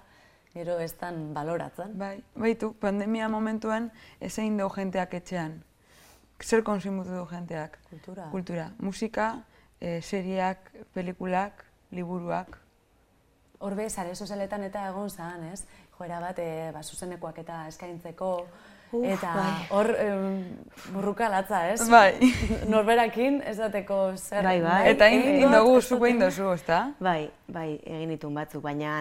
gero 0.52 0.78
ez 0.78 0.92
dan 1.00 1.32
baloratzen. 1.34 1.96
Bai, 1.98 2.18
baitu, 2.36 2.74
pandemia 2.80 3.28
momentuan 3.28 3.90
ezein 4.20 4.58
dugu 4.58 4.76
jenteak 4.76 5.14
etxean. 5.14 5.60
Zer 6.40 6.62
konsumitu 6.64 7.12
du 7.12 7.26
jenteak? 7.30 7.78
Kultura. 7.90 8.28
Kultura. 8.32 8.70
Musika, 8.78 9.30
eh, 9.80 10.00
seriak, 10.02 10.70
pelikulak, 10.94 11.64
liburuak. 11.90 12.58
Horbe, 13.60 13.90
sare 13.90 14.14
sozialetan 14.14 14.62
eta 14.64 14.86
egon 14.88 15.10
zan, 15.12 15.42
ez? 15.52 15.66
Joera 15.98 16.20
bat, 16.22 16.38
e, 16.40 16.70
ba, 16.72 16.80
zuzenekoak 16.80 17.42
eta 17.42 17.66
eskaintzeko, 17.68 18.28
Uf, 18.90 19.04
eta 19.04 19.32
bai. 19.36 19.66
hor 19.76 19.90
em, 20.00 20.38
burruka 20.94 21.28
latza, 21.28 21.60
ez? 21.68 21.84
Bai. 21.92 22.14
Norberakin, 22.72 23.42
ez 23.44 23.58
dateko 23.58 23.98
zer. 24.16 24.42
Bai, 24.48 24.56
bai. 24.64 24.78
Eta 24.94 25.10
in, 25.12 25.26
indogu, 25.42 25.76
ez 25.76 25.84
zuk 25.84 25.98
dut 25.98 26.06
egin 26.08 26.16
egin. 26.16 26.24
dozu, 26.24 26.48
ezta? 26.56 26.78
Bai, 27.04 27.28
bai, 27.52 27.68
egin 27.84 28.16
ditun 28.16 28.40
batzuk, 28.40 28.64
baina 28.64 28.96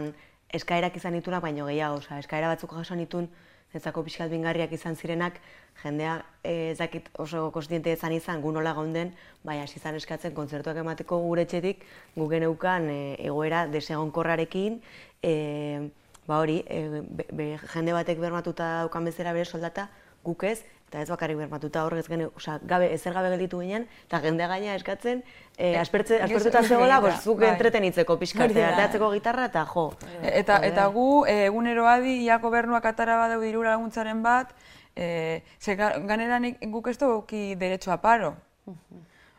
eskaerak 0.52 1.00
izan 1.00 1.16
ditunak 1.16 1.42
baino 1.46 1.70
gehiago, 1.70 2.04
osea, 2.04 2.20
eskaera 2.20 2.52
batzuk 2.52 2.76
jaso 2.82 3.00
nitun, 3.00 3.30
netzako 3.74 4.04
pixkat 4.04 4.32
bingarriak 4.32 4.72
izan 4.74 4.96
zirenak, 4.96 5.40
jendea 5.84 6.18
eh, 6.44 6.72
ez 6.72 6.78
dakit 6.80 7.10
oso 7.22 7.50
kostiente 7.56 7.94
izan 7.94 8.16
izan, 8.16 8.42
gu 8.42 8.52
nola 8.52 8.74
gaunden, 8.74 9.14
bai, 9.44 9.60
hasi 9.62 9.80
izan 9.80 9.96
eskatzen 10.00 10.34
kontzertuak 10.34 10.82
emateko 10.82 11.22
gure 11.24 11.46
etxetik, 11.48 11.86
gu 12.16 12.28
geneukan 12.32 12.90
eh, 12.90 13.16
egoera 13.30 13.66
desegonkorrarekin, 13.72 14.82
eh, 15.24 15.90
ba 16.28 16.40
hori, 16.40 16.64
eh, 16.68 17.02
be, 17.02 17.26
be, 17.34 17.48
jende 17.74 17.94
batek 17.96 18.20
bermatuta 18.22 18.70
daukan 18.84 19.08
bezala 19.10 19.34
bere 19.34 19.50
soldata, 19.50 19.90
guk 20.26 20.44
ez, 20.44 20.60
eta 20.90 21.02
ez 21.04 21.10
bakarrik 21.10 21.38
bermatuta 21.38 21.84
horrez 21.86 22.08
gene, 22.10 22.26
osea, 22.36 22.58
gabe, 22.66 22.88
ezer 22.94 23.14
gabe 23.14 23.30
gelditu 23.30 23.60
ginen, 23.62 23.86
eta 24.08 24.20
jendea 24.24 24.48
gaina 24.50 24.74
eskatzen, 24.76 25.24
eh, 25.58 25.76
aspertze, 25.78 26.18
aspertuta 26.26 26.64
zegoela, 26.64 26.96
egita, 26.98 27.02
pues, 27.02 27.24
zuk 27.24 27.40
bai. 27.40 27.50
entretenitzeko 27.54 28.18
da. 28.66 28.74
ateratzeko 28.74 29.12
gitarra 29.14 29.46
eta 29.46 29.66
jo. 29.70 29.94
E- 30.24 30.40
Eta, 30.40 30.58
eta 30.66 30.88
gu, 30.88 31.26
e, 31.28 31.46
egunero 31.46 31.86
adi, 31.88 32.24
ia 32.26 32.40
gobernuak 32.42 32.86
atara 32.86 33.18
badeu 33.22 33.40
dirura 33.42 33.70
laguntzaren 33.78 34.24
bat, 34.24 34.56
e, 34.96 35.44
ze 35.60 35.76
ga- 35.78 36.00
ganera 36.00 36.40
guk 36.62 36.88
ez 36.88 36.98
dugu 36.98 37.26
derecho 37.56 37.92
a 37.92 38.02
paro. 38.02 38.36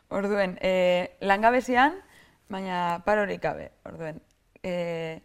Orduen, 0.08 0.56
e, 0.60 1.16
langabezian, 1.20 1.94
baina 2.48 3.02
parorik 3.04 3.42
gabe. 3.42 3.70
Orduen, 3.84 4.20
e, 4.62 5.20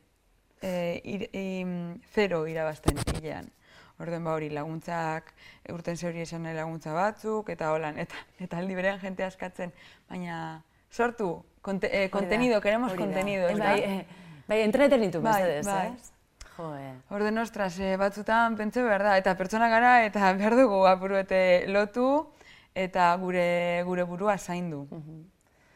e, 0.62 1.02
ir, 1.04 1.30
im, 1.34 2.02
zero 2.14 2.48
irabazten 2.48 2.98
hilean. 3.16 3.50
Orduen 4.00 4.24
ba 4.24 4.34
hori 4.36 4.50
laguntzak, 4.50 5.30
urten 5.72 5.96
zeuri 5.98 6.22
esan 6.26 6.44
laguntza 6.56 6.92
batzuk, 6.94 7.50
eta 7.50 7.72
holan, 7.72 7.98
eta, 7.98 8.16
eta 8.44 8.58
aldi 8.58 8.76
berean 8.76 9.00
jente 9.00 9.24
askatzen, 9.24 9.72
baina 10.10 10.62
sortu, 10.92 11.44
konte, 11.62 11.88
e, 11.88 12.08
da, 12.08 12.12
kontenido, 12.12 12.60
queremos 12.62 12.94
kontenido, 12.94 13.48
da? 13.48 13.56
Bai, 13.72 13.80
eh, 13.82 14.06
bai, 14.48 14.60
entretenitu, 14.62 15.22
Bai, 15.22 15.62
bai. 15.64 15.88
ez? 15.94 16.12
Jo, 16.58 16.74
eh. 16.76 16.94
Orden 17.10 17.38
ostras, 17.38 17.80
eh, 17.80 17.96
batzutan 17.98 18.56
pentsa 18.56 18.84
behar 18.84 19.04
da, 19.04 19.18
eta 19.18 19.36
pertsona 19.36 19.70
gara, 19.70 20.06
eta 20.06 20.34
behar 20.40 20.56
dugu 20.56 20.86
apuruete 20.88 21.66
lotu, 21.68 22.28
eta 22.76 23.16
gure 23.16 23.82
gure 23.88 24.04
burua 24.04 24.38
zaindu. 24.38 24.88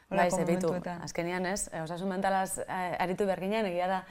Bai, 0.09 0.17
Holako 0.27 0.35
ze 0.37 0.45
bitu, 0.45 0.67
momentuetan. 0.67 1.01
azkenian 1.03 1.45
ez, 1.45 1.69
eh, 1.71 1.81
osasun 1.83 2.09
mentalaz 2.09 2.57
eh, 2.67 2.95
aritu 2.99 3.25
behar 3.25 3.39
ginen, 3.39 3.65
egia 3.69 3.87
da, 3.87 4.03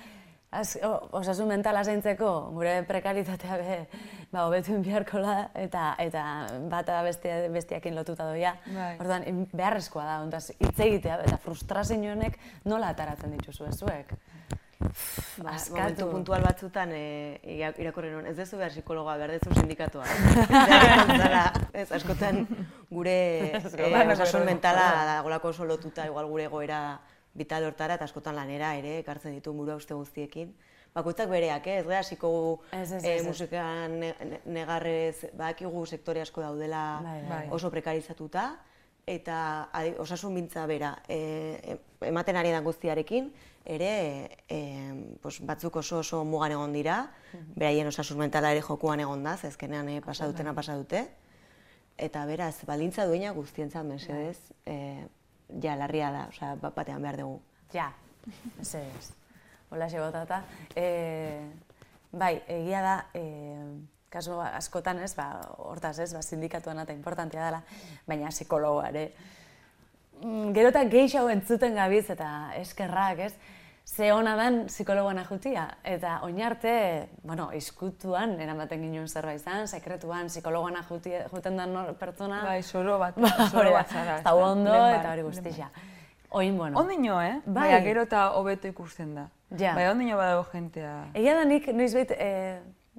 az, 0.50 0.78
o, 0.82 1.08
osasun 1.10 1.48
mentala 1.48 1.82
zaintzeko 1.84 2.30
gure 2.54 2.82
prekaritatea 2.88 3.58
be, 3.60 3.76
ba, 4.32 4.46
hobetu 4.46 4.72
egin 4.72 4.86
beharkola, 4.86 5.36
eta, 5.58 5.90
eta 6.00 6.22
bata 6.70 7.02
bestia, 7.06 7.42
bestiakin 7.52 7.96
lotuta 7.96 8.30
doia. 8.30 8.54
Bai. 8.72 8.94
Orduan, 9.02 9.46
beharrezkoa 9.52 10.06
da, 10.06 10.18
ondaz, 10.24 10.48
hitz 10.56 10.78
egitea, 10.88 11.20
eta 11.28 11.38
frustrazio 11.42 12.00
honek 12.12 12.38
nola 12.64 12.94
ataratzen 12.94 13.36
dituzue 13.36 13.72
zuek. 13.72 14.16
Ba, 14.78 15.56
momentu 15.74 16.06
puntual 16.06 16.44
batzutan 16.46 16.92
e, 16.94 17.40
irakorri 17.82 18.12
nuen, 18.12 18.28
ez 18.30 18.36
dezu 18.38 18.60
behar 18.60 18.70
psikologoa, 18.70 19.16
behar 19.18 19.34
dezu 19.34 19.50
sindikatua. 19.58 20.06
Ez, 21.78 21.90
askotan 21.94 22.44
gure 22.90 23.18
e, 23.50 24.12
osasun 24.14 24.46
mentala 24.46 24.86
dagolako 25.16 25.50
oso 25.52 25.66
lotuta, 25.66 26.06
igual 26.06 26.30
gure 26.30 26.46
egoera 26.46 26.80
vital 27.34 27.64
hortara, 27.64 27.94
eta 27.94 28.04
askotan 28.04 28.34
lanera 28.36 28.74
ere, 28.76 28.98
ekartzen 29.00 29.32
ditu 29.36 29.52
mura 29.54 29.76
uste 29.76 29.94
guztiekin. 29.94 30.54
Bakoitzak 30.94 31.28
bereak, 31.30 31.66
eh? 31.66 31.78
ez 31.78 31.86
gara 31.86 32.00
hasiko 32.00 32.60
eh, 32.72 32.80
ez. 33.18 33.26
musikan 33.26 33.98
ne- 34.00 34.14
ne- 34.24 34.40
negarrez, 34.46 35.28
badakigu 35.36 35.84
sektore 35.86 36.20
asko 36.22 36.40
daudela 36.40 37.00
Bai, 37.04 37.20
bai. 37.28 37.44
oso 37.50 37.70
prekarizatuta, 37.70 38.56
eta 39.06 39.68
adi- 39.72 39.94
osasun 39.98 40.34
mintza 40.34 40.66
bera 40.66 40.98
e, 41.08 41.78
ematen 42.00 42.36
ari 42.36 42.50
da 42.52 42.60
guztiarekin, 42.60 43.30
ere 43.64 44.38
e, 44.48 44.58
pues, 45.22 45.38
batzuk 45.44 45.76
oso 45.76 45.98
oso 45.98 46.24
mugan 46.24 46.52
egon 46.52 46.72
dira, 46.72 47.10
beraien 47.54 47.86
osasun 47.86 48.18
mentala 48.18 48.50
ere 48.52 48.60
jokuan 48.62 49.00
egon 49.00 49.22
da, 49.24 49.36
ze 49.36 49.46
azkenean 49.48 49.88
e, 49.88 50.00
pasa 50.00 50.26
dutena 50.26 50.54
pasa 50.54 50.74
dute, 50.76 51.06
eta 51.98 52.24
beraz, 52.26 52.64
balintza 52.66 53.06
duena 53.06 53.32
guztientzat 53.32 53.84
mesedez, 53.84 54.38
e, 54.66 55.06
ja, 55.62 55.76
larria 55.76 56.10
da, 56.12 56.26
osea, 56.32 56.54
bat 56.60 56.74
batean 56.76 57.02
behar 57.02 57.20
dugu. 57.20 57.40
Ja, 57.72 57.92
ez 58.60 59.12
Hola, 59.70 59.86
botata. 59.92 60.42
E, 60.74 61.44
bai, 62.10 62.40
egia 62.48 62.80
da, 62.80 62.94
e, 63.12 63.22
kasu 64.08 64.38
askotan 64.40 65.02
ez, 65.04 65.12
ba, 65.16 65.26
hortaz 65.60 65.98
ez, 66.00 66.12
ba, 66.14 66.22
sindikatuan 66.22 66.80
eta 66.80 66.96
importantea 66.96 67.44
dela, 67.44 67.60
baina 68.06 68.30
psikologoa 68.32 68.88
ere. 68.88 69.10
Mm, 70.22 70.54
Gero 70.56 70.72
eta 70.72 70.84
gehiago 70.88 71.28
entzuten 71.28 71.76
gabiz 71.76 72.06
eta 72.10 72.30
eskerrak, 72.56 73.20
ez? 73.28 73.34
Ze 73.88 74.10
hona 74.12 74.34
den 74.36 74.66
psikologoan 74.68 75.18
ajutia. 75.18 75.62
Eta 75.84 76.18
oinarte, 76.22 77.08
bueno, 77.24 77.48
izkutuan 77.56 78.34
eramaten 78.40 78.82
ginen 78.84 79.08
zerbait 79.08 79.40
izan, 79.40 79.64
sekretuan 79.66 80.28
psikologoan 80.28 80.76
ajutia, 80.76 81.24
juten 81.32 81.56
den 81.56 81.72
nor- 81.74 81.94
pertsona. 81.98 82.42
Bai, 82.44 82.62
soro 82.62 82.98
bat, 83.00 83.16
Ba, 83.24 83.30
soro 83.48 83.70
da, 83.72 83.76
bat 83.78 83.88
zara. 83.94 84.18
ez 84.18 84.24
da 84.26 84.34
ondo 84.34 84.74
eta 84.74 85.12
hori 85.14 85.22
guztia. 85.26 85.70
Oin, 86.30 86.58
bueno. 86.58 86.78
Ondino, 86.78 87.16
eh? 87.24 87.38
Bai. 87.46 87.54
Baina 87.70 87.80
gero 87.86 88.02
eta 88.04 88.26
hobeto 88.36 88.68
ikusten 88.68 89.14
da. 89.16 89.28
Ja. 89.56 89.72
Bai, 89.74 89.88
ondino 89.88 90.18
badago 90.20 90.44
jentea. 90.52 90.92
Egia 91.16 91.34
da 91.38 91.46
nik 91.48 91.70
noizbait 91.72 92.12
e, 92.12 92.28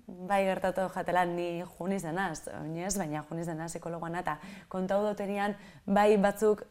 bai 0.07 0.41
gertatu 0.47 0.87
jatela 0.95 1.23
ni 1.29 1.61
juniz 1.77 2.01
denaz, 2.03 2.47
oinez, 2.63 2.95
baina 2.97 3.21
juniz 3.29 3.45
denaz 3.47 3.69
psikologoana 3.75 4.23
eta 4.25 4.39
kontau 4.67 5.03
dutenian 5.05 5.53
bai 5.85 6.17
batzuk 6.17 6.65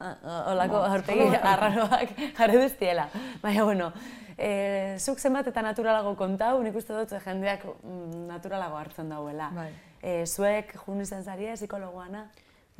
ah, 0.00 0.40
holako 0.52 0.82
aurpegi 0.88 1.28
arraroak 1.52 2.16
jarri 2.38 2.62
duztiela. 2.64 3.08
Baina, 3.42 3.64
bueno, 3.64 3.92
e, 4.40 4.96
zuk 4.98 5.20
zenbat 5.20 5.48
eta 5.50 5.62
naturalago 5.64 6.14
kontau, 6.18 6.60
nik 6.64 6.76
uste 6.80 6.96
dut 6.96 7.12
jendeak 7.24 7.66
mm, 7.68 8.26
naturalago 8.30 8.78
hartzen 8.80 9.12
dauela. 9.12 9.50
Bai. 9.54 9.70
E, 10.00 10.24
zuek 10.26 10.72
junizen 10.86 11.24
zarie 11.24 11.52
psikologoana? 11.58 12.26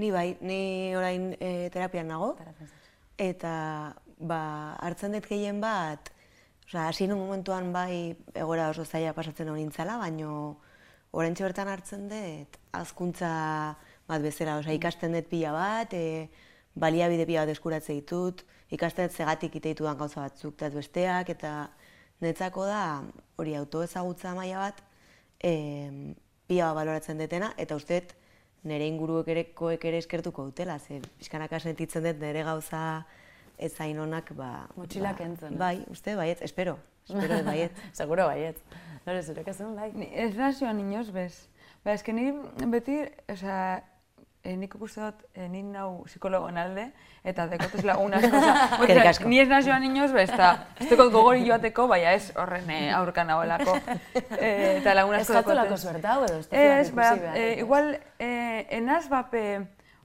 Ni 0.01 0.09
bai, 0.11 0.39
ni 0.41 0.97
orain 0.97 1.35
e, 1.37 1.69
terapian 1.73 2.09
nago, 2.09 2.33
eta 3.21 3.53
ba, 4.17 4.41
hartzen 4.81 5.13
dut 5.13 5.29
gehien 5.29 5.61
bat, 5.61 6.09
osea, 6.65 6.87
hasi 6.89 7.09
momentuan 7.11 7.73
bai 7.75 8.17
egora 8.35 8.71
oso 8.73 8.87
zaila 8.87 9.13
pasatzen 9.13 9.51
hori 9.53 9.67
nintzala, 9.67 9.99
baino 10.01 10.57
oraintxe 11.13 11.45
bertan 11.45 11.69
hartzen 11.69 12.09
dut 12.09 12.57
azkuntza 12.73 13.31
bat 14.09 14.23
bezala, 14.25 14.57
osea, 14.63 14.77
ikasten 14.79 15.13
dut 15.19 15.29
pila 15.29 15.53
bat, 15.53 15.93
e, 15.93 16.31
baliabide 16.75 17.27
pila 17.27 17.45
bat 17.45 17.53
eskuratze 17.55 17.95
ditut, 17.97 18.45
ikasten 18.71 19.11
zegatik 19.11 19.57
ite 19.59 19.73
ditudan 19.75 19.99
gauza 19.99 20.21
batzuk 20.23 20.55
eta 20.55 20.71
besteak, 20.75 21.29
eta 21.35 21.53
netzako 22.21 22.67
da 22.69 23.03
hori 23.41 23.55
autoezagutza 23.59 24.35
maila 24.35 24.59
bat, 24.69 24.83
e, 25.43 25.55
pila 26.47 26.71
bat 26.71 26.83
baloratzen 26.83 27.19
detena, 27.19 27.53
eta 27.59 27.77
uste 27.77 28.01
dut 28.01 28.15
nire 28.69 28.87
inguruek 28.87 29.29
ere, 29.33 29.45
koek 29.57 29.85
ere 29.89 29.99
eskertuko 29.99 30.45
dutela, 30.51 30.79
ze 30.79 31.01
pixkanaka 31.19 31.59
sentitzen 31.61 32.05
dut 32.05 32.21
nire 32.21 32.43
gauza 32.45 33.05
ez 33.59 33.73
zain 33.75 33.99
onak, 34.01 34.33
ba... 34.37 34.67
Motxilak 34.77 35.19
ba, 35.19 35.25
entzun, 35.25 35.55
eh? 35.55 35.59
Bai, 35.61 35.85
uste, 35.93 36.15
baiet, 36.17 36.41
espero, 36.43 36.79
espero 37.09 37.43
baiet. 37.45 37.73
Seguro 37.99 38.25
baiet. 38.29 38.57
Lore, 39.07 39.23
zurek 39.23 39.49
ezun, 39.53 39.75
bai? 39.77 39.91
Ni- 39.97 40.09
Ez 40.13 40.35
nazioan 40.37 40.81
inoz 40.81 41.11
bez. 41.13 41.49
Ba, 41.85 41.93
eske 41.93 42.13
ni 42.13 42.31
beti, 42.73 43.01
osea, 43.33 43.83
e, 44.45 44.57
nik 44.57 44.75
ikuste 44.75 45.03
dut, 45.03 45.25
e, 45.35 45.49
ni 45.49 45.63
nau 45.63 46.03
psikologoen 46.07 46.59
alde, 46.61 46.87
eta 47.25 47.47
dekotez 47.51 47.85
lagun 47.85 48.15
asko, 48.17 48.41
asko. 49.11 49.29
ni 49.29 49.41
ez 49.41 49.49
nazioan 49.49 49.85
inoz 49.85 50.11
bez, 50.13 50.29
eta 50.31 50.53
ez 50.81 50.89
dekot 50.91 51.13
gogori 51.13 51.45
joateko, 51.47 51.87
baina 51.91 52.15
ez 52.17 52.31
horren 52.37 52.71
e, 52.71 52.81
aurkan 52.97 53.31
nagoelako. 53.33 53.77
E, 54.41 54.79
eta 54.79 54.95
lagun 54.97 55.19
asko 55.19 55.35
Eskatulako 55.35 55.77
dekotez. 55.77 55.83
zuertau 55.85 56.25
edo 56.25 56.39
ez 56.39 56.49
Ez, 56.51 56.95
ba, 56.95 57.11
e, 57.35 57.43
ez? 57.53 57.59
igual, 57.61 57.93
e, 58.19 58.31
enaz 58.79 59.09
bape 59.13 59.43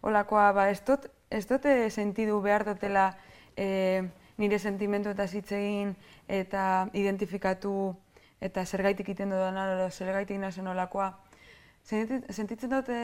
olakoa, 0.02 0.52
ba, 0.52 0.70
ez 0.70 0.82
dut, 0.86 1.08
ez 1.30 1.46
dute 1.48 1.90
sentidu 1.90 2.42
behar 2.44 2.66
dutela 2.68 3.14
e, 3.56 4.04
nire 4.38 4.60
sentimendu 4.60 5.14
eta 5.16 5.28
hitz 5.32 5.52
egin 5.56 5.96
eta 6.28 6.90
identifikatu 6.94 7.96
eta 8.44 8.66
zergaitik 8.66 9.10
iten 9.16 9.32
dudan 9.32 9.58
zergaitik 9.92 10.38
nazen 10.42 10.68
olakoa. 10.68 11.14
Sentitzen 11.86 12.34
sentitzen 12.34 12.74
dute 12.74 13.00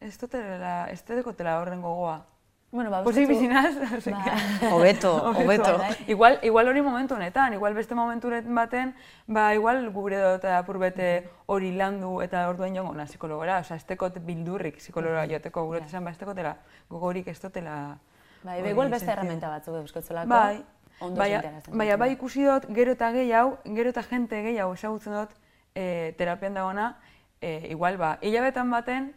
ez 0.00 0.18
dutela, 0.18 0.88
ez 0.90 1.04
dutela 1.04 1.60
horren 1.60 1.82
gogoa. 1.82 2.24
Bueno, 2.72 2.90
ba, 2.90 3.02
Pozik 3.02 3.26
bizinaz, 3.28 3.74
Ba. 3.74 4.68
Hobeto, 4.74 5.16
hobeto. 5.32 5.78
bai. 5.78 5.96
Igual, 6.06 6.38
igual 6.42 6.68
hori 6.68 6.82
momentu 6.82 7.14
honetan, 7.14 7.52
igual 7.52 7.74
beste 7.74 7.94
momentu 7.94 8.30
baten, 8.46 8.94
ba 9.26 9.54
igual 9.54 9.90
gure 9.90 10.20
dut 10.22 10.44
apur 10.44 10.78
bete 10.78 11.28
hori 11.46 11.72
landu 11.72 12.20
eta 12.22 12.48
orduen 12.48 12.74
joango 12.74 12.94
na 12.94 13.06
psikologora, 13.06 13.58
osea, 13.58 13.76
ez 13.76 13.84
tekot 13.84 14.20
bildurrik 14.22 14.76
psikologora 14.76 15.26
joateko, 15.26 15.64
gure 15.66 15.82
esan 15.84 16.04
ba, 16.04 16.10
ez 16.12 16.18
tekotela 16.18 16.56
gogorik 16.88 17.26
ez 17.26 17.40
dutela 17.40 17.98
Bai, 18.44 18.62
igual 18.70 18.88
beste 18.88 19.10
herramienta 19.10 19.48
batzuk 19.48 19.74
euskotzelako. 19.74 20.28
Bai, 20.28 20.62
Ondo 21.00 21.18
baina, 21.18 21.42
baina 21.72 21.96
bai 21.96 22.12
ikusi 22.12 22.44
dut, 22.44 22.66
gero 22.76 22.92
eta 22.92 23.10
gehiago, 23.12 23.58
gero 23.64 23.90
eta 23.90 24.02
jente 24.02 24.42
gehiago 24.44 24.74
ezagutzen 24.74 25.16
dut 25.16 25.34
e, 25.74 26.14
terapian 26.16 26.54
dagoena, 26.54 26.92
e, 27.40 27.66
igual 27.70 27.98
ba, 27.98 28.18
hilabetan 28.22 28.70
baten, 28.70 29.10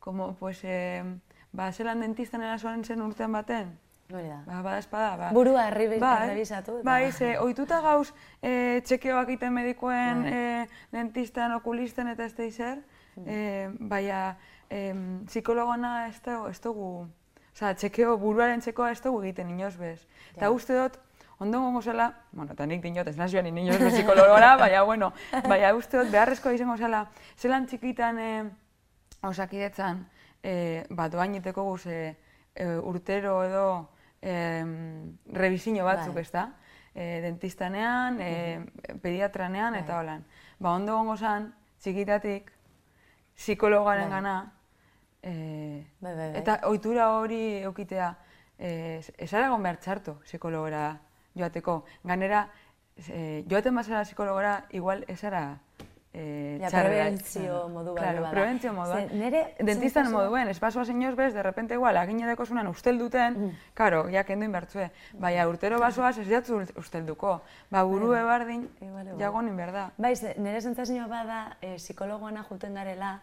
como, 0.00 0.34
pues, 0.34 0.60
e, 0.64 1.04
ba, 1.52 1.70
zelan 1.72 2.00
dentistan 2.00 2.42
erasoan 2.42 2.84
zen 2.84 3.02
urtean 3.02 3.32
baten, 3.32 3.78
Hori 4.12 4.26
da. 4.26 4.40
ba, 4.46 4.62
bada 4.62 4.78
espada, 4.78 5.16
ba. 5.16 5.30
Burua 5.32 5.68
erribi- 5.70 6.00
Bai, 6.00 6.24
errebisatu 6.30 6.78
eta- 6.80 6.84
Bai, 6.90 7.12
ze, 7.12 7.38
ohituta 7.38 7.80
gauz, 7.80 8.12
e, 8.42 8.80
txekeoak 8.84 9.28
egiten 9.28 9.52
medikoen, 9.54 10.24
e, 10.26 10.68
dentistan, 10.90 11.52
okulisten 11.54 12.08
eta 12.08 12.24
ez 12.24 12.34
da 12.34 12.44
izer, 12.44 12.82
e, 13.26 13.68
baina, 13.78 14.36
em, 14.70 15.24
psikologona 15.26 16.08
ez 16.08 16.20
dugu, 16.22 16.48
ez 16.48 16.60
dugu, 16.60 17.08
Osa, 17.52 17.74
txekeo, 17.74 18.16
buruaren 18.16 18.60
txekoa 18.62 18.92
ez 18.92 19.00
dugu 19.02 19.20
egiten 19.22 19.50
inoz 19.50 19.76
bez. 19.76 20.06
Eta 20.36 20.50
uste 20.50 20.72
dut, 20.72 20.94
ondo 21.40 21.58
gongo 21.60 21.82
zela, 21.82 22.14
bueno, 22.32 22.52
eta 22.52 22.64
nik 22.66 22.80
dinot 22.82 23.06
ez 23.08 23.16
nazioan 23.18 23.46
inoz 23.46 23.76
bez 23.78 23.92
psikologora, 23.94 24.56
baina, 24.56 24.82
bueno, 24.82 25.12
baina 25.48 25.74
uste 25.74 25.98
dut 25.98 26.10
beharrezko 26.12 26.50
izango 26.54 26.76
zela, 26.78 27.08
zelan 27.36 27.66
txikitan 27.66 28.18
e, 28.18 28.50
osakidetzan, 29.22 30.06
e, 30.42 30.84
ba, 30.90 31.08
doaineteko 31.08 31.64
guz, 31.64 31.86
e, 31.86 32.16
e, 32.54 32.66
urtero 32.78 33.42
edo 33.44 33.66
e, 34.22 34.64
revisino 35.32 35.84
batzuk, 35.84 36.14
Bai. 36.14 36.22
ez 36.22 36.32
da? 36.32 36.46
E, 36.94 37.20
dentistanean, 37.22 38.18
e, 38.20 38.60
pediatranean, 39.02 39.76
eta 39.78 39.98
holan. 40.00 40.24
Ba, 40.58 40.72
ondo 40.72 40.96
gongo 40.96 41.16
zan, 41.16 41.52
txikitatik, 41.80 42.50
psikologaren 43.36 44.10
gana, 44.10 44.34
e, 45.22 45.86
Bai, 46.00 46.14
bai, 46.14 46.30
bai. 46.32 46.40
eta 46.40 46.60
ohitura 46.68 47.12
hori 47.16 47.62
eukitea, 47.68 48.10
e, 48.58 49.00
ez 49.16 49.32
ara 49.34 49.46
egon 49.46 49.62
behar 49.62 49.78
txarto 49.80 50.18
psikologora 50.24 51.00
joateko. 51.36 51.84
Ganera, 52.04 52.48
e, 53.08 53.44
joaten 53.48 53.74
bazara 53.76 54.04
psikologora, 54.04 54.64
igual 54.76 55.04
ez 55.08 55.22
ara 55.24 55.60
e, 56.12 56.58
Ja, 56.60 56.68
prebentzio 56.70 57.68
modu 57.68 57.94
bat 57.94 58.02
Claro, 58.02 58.30
prebentzio 58.30 58.72
moduan. 58.72 59.08
Ze 59.08 59.14
nere 59.16 59.54
Dentistan 59.58 60.10
moduen, 60.12 60.48
espazoa 60.48 60.84
zeinoz 60.84 61.14
bez, 61.16 61.32
de 61.34 61.42
repente 61.42 61.74
igual, 61.74 61.96
aginedeko 61.96 62.44
zunan 62.46 62.66
ustel 62.66 62.98
duten, 62.98 63.34
Mm. 63.46 63.50
karo, 63.74 64.08
ja 64.10 64.24
kendu 64.24 64.44
inbertzue. 64.44 64.90
Baina 65.14 65.46
urtero 65.48 65.78
basoaz 65.80 66.18
ez 66.18 66.26
jatzu 66.28 66.60
ustelduko. 66.76 67.40
Ba, 67.70 67.84
buru 67.84 68.12
ebardin, 68.14 68.68
Igual, 68.80 69.06
igual. 69.06 69.18
jagon 69.20 69.48
inber 69.48 69.72
da. 69.72 69.90
Bai, 69.96 70.14
nire 70.36 70.60
sentsazioa 70.60 71.06
bada, 71.06 71.56
e, 71.62 71.76
psikologoana 71.76 72.44
juten 72.48 72.74
garela 72.74 73.20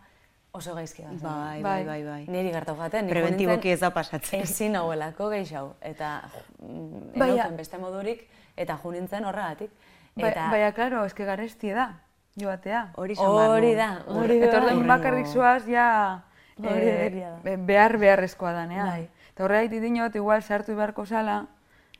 oso 0.51 0.73
gaizki 0.73 1.03
bat. 1.03 1.21
Bai, 1.21 1.61
Bai. 1.61 1.83
bai, 1.83 1.83
bai, 1.85 2.03
bai. 2.03 2.25
Niri 2.27 2.51
gertatu 2.51 2.79
jaten, 2.81 3.05
nintzen 3.05 3.59
ez 3.67 3.79
da 3.79 3.91
pasatzen. 3.91 4.41
Ezin 4.41 4.75
hauelako 4.75 5.29
gehiago, 5.29 5.75
eta 5.81 6.23
mm, 6.61 7.11
enauken 7.15 7.57
beste 7.57 7.77
modurik, 7.77 8.27
eta 8.55 8.79
ju 8.81 8.91
nintzen 8.91 9.25
horregatik. 9.25 9.69
Ba- 10.15 10.29
Eta 10.29 10.49
Baina, 10.49 10.71
klaro, 10.71 11.05
eske 11.05 11.25
garestie 11.25 11.73
da, 11.75 11.99
joatea. 12.37 12.91
Hori 12.95 13.15
hori 13.17 13.73
da, 13.75 14.03
hori 14.07 14.39
da. 14.39 14.45
Eta 14.47 14.57
orduan 14.61 14.87
bakarrik 14.87 15.27
zoaz, 15.27 15.63
ja 15.67 16.23
Hori 16.57 16.87
eh, 16.89 17.05
egia 17.07 17.29
da. 17.35 17.39
be- 17.43 17.57
behar 17.57 17.97
beharrezkoa 18.01 18.51
danean. 18.53 18.87
Bai. 18.87 19.09
Eta 19.33 19.43
horregatik 19.45 19.81
dinot, 19.81 20.15
igual 20.15 20.41
sartu 20.41 20.75
beharko 20.75 21.05
zala, 21.05 21.45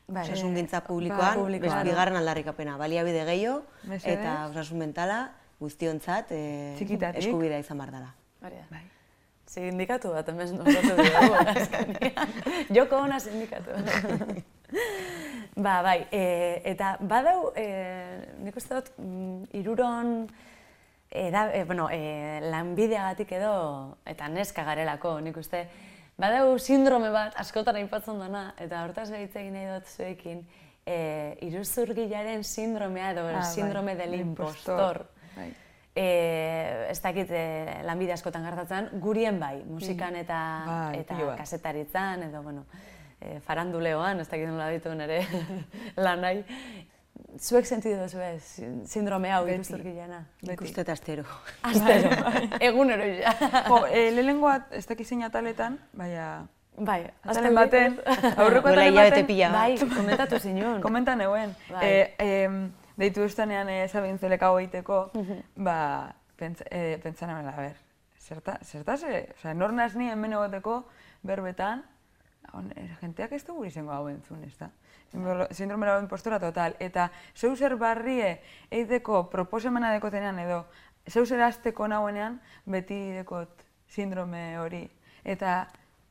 bai, 0.08 0.24
Osasungintza 0.24 0.80
ba, 0.80 0.86
publikoan, 0.86 1.34
publikoan. 1.38 1.76
bez, 1.84 1.90
bigarren 1.92 2.16
aldarrikapena, 2.16 2.76
baliabide 2.80 3.24
gehiago, 3.28 3.62
eta 4.02 4.46
osasun 4.50 4.78
mentala 4.78 5.32
guztiontzat 5.60 6.32
Txikitatik. 6.78 7.22
eskubidea 7.22 7.58
izan 7.62 7.78
behar 7.78 7.92
dela. 7.92 8.14
Bai. 8.40 8.82
Sindikatu 9.48 10.10
bat, 10.12 10.28
hemen 10.28 10.58
nosatu 10.58 10.96
dugu. 10.98 12.12
Joko 12.76 12.96
ona 13.06 13.18
sindikatu. 13.20 13.70
ba, 15.56 15.80
bai, 15.82 16.06
e, 16.10 16.62
eta 16.64 16.96
badau, 17.00 17.52
e, 17.56 17.66
nik 18.44 18.56
uste 18.56 18.74
dut, 18.78 18.92
mm, 18.98 19.50
iruron, 19.58 20.28
e, 21.10 21.30
da, 21.30 21.48
e, 21.54 21.64
bueno, 21.64 21.88
e, 21.90 22.40
lanbideagatik 22.44 23.32
edo, 23.40 23.98
eta 24.06 24.28
neska 24.28 24.64
garelako, 24.64 25.18
nik 25.24 25.36
uste, 25.40 25.66
badau 26.18 26.58
sindrome 26.58 27.10
bat 27.14 27.36
askotan 27.40 27.78
aipatzen 27.80 28.20
dena, 28.20 28.52
eta 28.58 28.82
hortaz 28.84 29.10
behitz 29.10 29.34
egin 29.36 29.54
nahi 29.56 29.70
dut 29.72 29.94
zuekin, 29.94 30.42
e, 30.88 30.98
iruzurgilaren 31.46 32.44
sindromea 32.44 33.12
edo 33.12 33.26
Ah, 33.28 33.40
bai, 33.40 33.48
sindrome 33.54 33.94
del 33.96 34.12
del 34.12 34.20
impostor. 34.20 35.06
Bai. 35.36 35.50
E, 35.98 36.06
ez 36.92 37.00
dakit 37.02 37.30
e, 37.34 37.82
lanbide 37.82 38.14
askotan 38.14 38.44
gertatzen, 38.46 38.92
gurien 39.02 39.40
bai, 39.40 39.64
musikan 39.66 40.14
eta, 40.16 40.38
Bai, 40.66 41.00
eta 41.00 41.34
kasetaritzan, 41.40 42.28
edo, 42.28 42.42
bueno, 42.42 42.66
e, 43.20 43.38
faranduleoan, 43.44 44.20
ez 44.20 44.28
dakit 44.28 44.48
nola 44.48 44.70
ditu 44.74 44.94
nere 44.94 45.22
lanai. 46.06 46.42
Zuek 47.38 47.66
sentidu 47.66 47.98
duzu 48.00 48.20
ez, 48.22 48.60
sindrome 48.88 49.30
hau 49.34 49.42
Beti. 49.44 49.58
iruzurgilena? 49.58 50.20
Nik 50.48 50.60
uste 50.62 50.82
eta 50.82 50.94
astero. 50.94 51.24
Astero, 51.66 52.12
egunero 52.70 53.08
ja. 53.18 53.34
Jo, 53.66 53.82
e, 53.86 54.08
lehenengoa 54.14 54.54
ez 54.78 54.86
dakit 54.86 55.06
zein 55.06 55.26
ataletan, 55.26 55.78
baina 55.92 56.46
Bai, 56.78 57.00
atalen 57.26 57.56
baten, 57.56 57.96
aurreko 58.38 58.70
atalen 58.70 58.94
baten, 58.94 59.26
pila. 59.26 59.48
Bai, 59.50 59.78
komentatu 59.82 60.38
zinun. 60.38 60.80
komenta 60.80 61.16
neuen. 61.18 61.54
Bai. 61.72 61.80
E, 61.82 62.14
em, 62.22 62.60
deitu 62.98 63.24
estanean 63.26 63.68
e, 63.72 63.80
zabintzeleka 63.88 64.50
egiteko, 64.60 65.00
ba, 65.56 65.78
pentsa, 66.38 66.66
e, 66.70 66.98
pentsa 67.02 67.26
ber, 67.56 67.76
zerta, 68.18 68.58
zertaz, 68.62 69.02
e, 69.02 69.26
oza, 69.36 69.54
nor 69.54 69.72
naz 69.72 69.94
ni 69.96 70.10
hemen 70.10 70.32
egoteko 70.38 70.84
berbetan, 71.22 71.82
on, 72.52 72.70
e, 72.76 72.88
jenteak 73.00 73.32
ez 73.32 73.42
dugu 73.46 73.64
izango 73.68 73.92
hau 73.92 74.08
entzun, 74.08 74.42
ez 74.44 74.56
da? 74.58 74.70
Sindrome 75.10 75.86
lau 75.86 75.98
impostora 76.02 76.38
total. 76.40 76.76
Eta 76.80 77.08
zeu 77.34 77.54
zer 77.56 77.76
barrie 77.76 78.40
egiteko 78.70 79.28
proposamena 79.30 79.92
dekotenean 79.94 80.38
edo, 80.44 80.64
zeu 81.08 81.24
zer 81.26 81.42
azteko 81.46 81.88
nagoenean, 81.88 82.40
beti 82.66 82.98
dekot 83.16 83.64
sindrome 83.88 84.58
hori. 84.58 84.84
Eta 85.24 85.66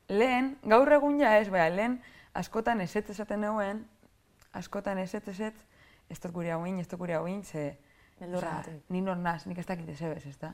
lehen, 0.09 0.55
gaur 0.65 0.91
egun 0.93 1.19
ja 1.21 1.37
ez, 1.39 1.49
baina 1.49 1.69
lehen 1.75 1.99
askotan 2.37 2.81
ezetz 2.81 3.09
esaten 3.13 3.41
neuen, 3.41 3.83
askotan 4.57 4.97
ezetz 5.01 5.27
ezetz, 5.33 5.57
ez 6.09 6.19
dut 6.19 6.33
gure 6.33 6.53
hauin, 6.55 6.79
ez 6.79 6.87
dut 6.87 6.99
gure 6.99 7.17
hauin, 7.19 7.43
ze... 7.43 7.75
Osea, 8.17 8.63
Ni 8.89 8.97
nor 9.05 9.17
naz, 9.21 9.43
nik 9.45 9.59
ez 9.61 9.65
dakit 9.69 9.89
ez 9.93 9.99
ebez, 10.01 10.23
ez 10.25 10.39
da? 10.41 10.49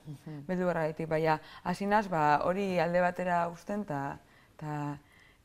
Beldurragatik, 0.49 1.07
baina 1.07 1.37
hasi 1.63 1.85
naz, 1.87 2.09
ba, 2.11 2.41
hori 2.43 2.73
alde 2.83 2.99
batera 2.99 3.37
uzten, 3.47 3.85
eta 3.87 3.99
ta, 4.59 4.73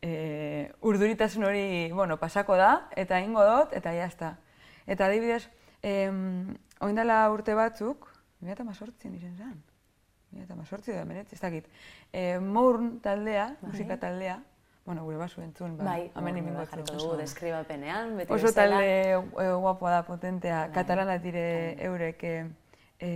e, 0.03 0.73
urduritasun 0.81 1.45
hori, 1.45 1.91
bueno, 1.93 2.17
pasako 2.19 2.57
da, 2.57 2.89
eta 2.97 3.21
ingo 3.21 3.45
dut, 3.45 3.73
eta 3.73 3.93
jazta. 3.97 4.37
Eta 4.87 5.07
adibidez, 5.07 5.49
em, 5.83 6.55
oindala 6.81 7.31
urte 7.31 7.55
batzuk, 7.55 8.07
2018 8.41 9.15
izan 9.19 9.35
zen, 9.37 9.57
2018 10.31 10.93
edo 10.93 11.01
emeretzi, 11.03 11.35
ez 11.35 11.41
dakit, 11.41 11.67
e, 12.13 12.39
Mourn 12.39 13.01
taldea, 13.01 13.57
musika 13.63 13.97
taldea, 13.99 14.39
bueno, 14.87 15.03
gure 15.05 15.17
basu 15.21 15.43
entzun, 15.43 15.77
ba, 15.77 15.85
Bai, 15.85 16.11
hemen 16.17 16.39
entzun. 16.39 16.97
dugu 16.99 17.17
deskribapenean, 17.19 18.17
beti 18.17 18.33
Oso 18.33 18.47
bezala. 18.47 18.77
talde 18.79 19.13
e, 19.13 19.53
guapoa 19.61 19.91
da 19.91 20.03
potentea, 20.07 20.71
katalanak 20.73 21.21
dire 21.23 21.75
eurek 21.85 22.25
e, 22.25 22.47
e, 23.01 23.11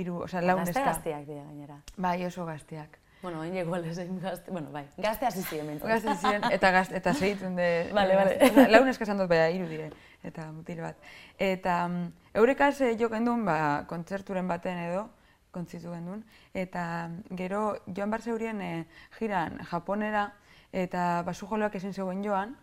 iru, 0.00 0.22
osea, 0.24 0.40
lau 0.42 0.56
Gazte 0.58 0.72
neska. 0.72 0.84
gazteak 0.84 1.26
dira 1.26 1.44
gainera. 1.44 1.76
Bai, 1.96 2.24
oso 2.26 2.44
gazteak. 2.46 2.98
Bueno, 3.22 3.40
hain 3.40 3.56
igual 3.56 3.84
ez 3.86 3.98
egin 4.02 4.18
gazte, 4.18 4.50
bueno, 4.50 4.72
bai, 4.74 4.88
gazte 4.98 5.26
hasi 5.28 5.44
ziren 5.44 5.68
behintzat. 5.68 5.88
Gazte 5.88 6.14
ziren, 6.18 6.46
eta 6.50 6.70
gaz, 6.74 6.88
eta 6.90 7.12
segitun 7.14 7.54
de... 7.54 7.68
Vale, 7.94 8.16
vale. 8.18 8.34
Osea, 8.48 8.64
Lau 8.74 8.80
neska 8.84 9.06
esan 9.06 9.22
dut, 9.22 9.28
baina 9.30 9.46
hiru 9.54 9.68
dire, 9.70 9.92
eta 10.26 10.48
mutil 10.50 10.80
bat. 10.82 10.98
Eta 11.38 11.76
um, 11.86 12.00
eurekaz 12.42 12.74
e, 12.82 12.90
jo 12.98 13.06
gendun, 13.14 13.44
ba, 13.46 13.56
kontzerturen 13.86 14.50
baten 14.50 14.82
edo, 14.88 15.06
kontzitu 15.54 15.94
gendun, 15.94 16.26
eta 16.50 16.84
mm, 17.06 17.38
gero 17.38 17.62
joan 17.94 18.10
bar 18.10 18.26
zeurien 18.26 18.60
e, 18.60 18.72
jiran 19.20 19.60
Japonera, 19.70 20.26
eta 20.72 21.22
basu 21.22 21.46
joloak 21.46 21.78
ezin 21.78 21.94
zegoen 21.94 22.26
joan, 22.26 22.56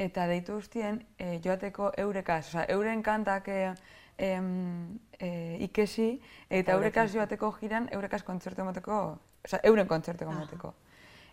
eta 0.00 0.24
deitu 0.32 0.56
guztien 0.62 1.02
e, 1.18 1.34
joateko 1.44 1.92
eurekaz, 2.00 2.46
osea, 2.48 2.70
euren 2.72 3.04
kantak 3.04 3.52
e, 3.52 3.74
em, 4.16 4.52
e, 5.18 5.58
ikesi, 5.68 6.14
eta 6.48 6.78
eurekaz 6.78 7.10
joateko 7.12 7.52
jiran, 7.60 7.92
eurekaz 7.92 8.24
kontzertu 8.24 8.64
emateko, 8.64 9.02
osea, 9.44 9.60
euren 9.64 9.88
kontzertu 9.88 10.26
emateko. 10.28 10.74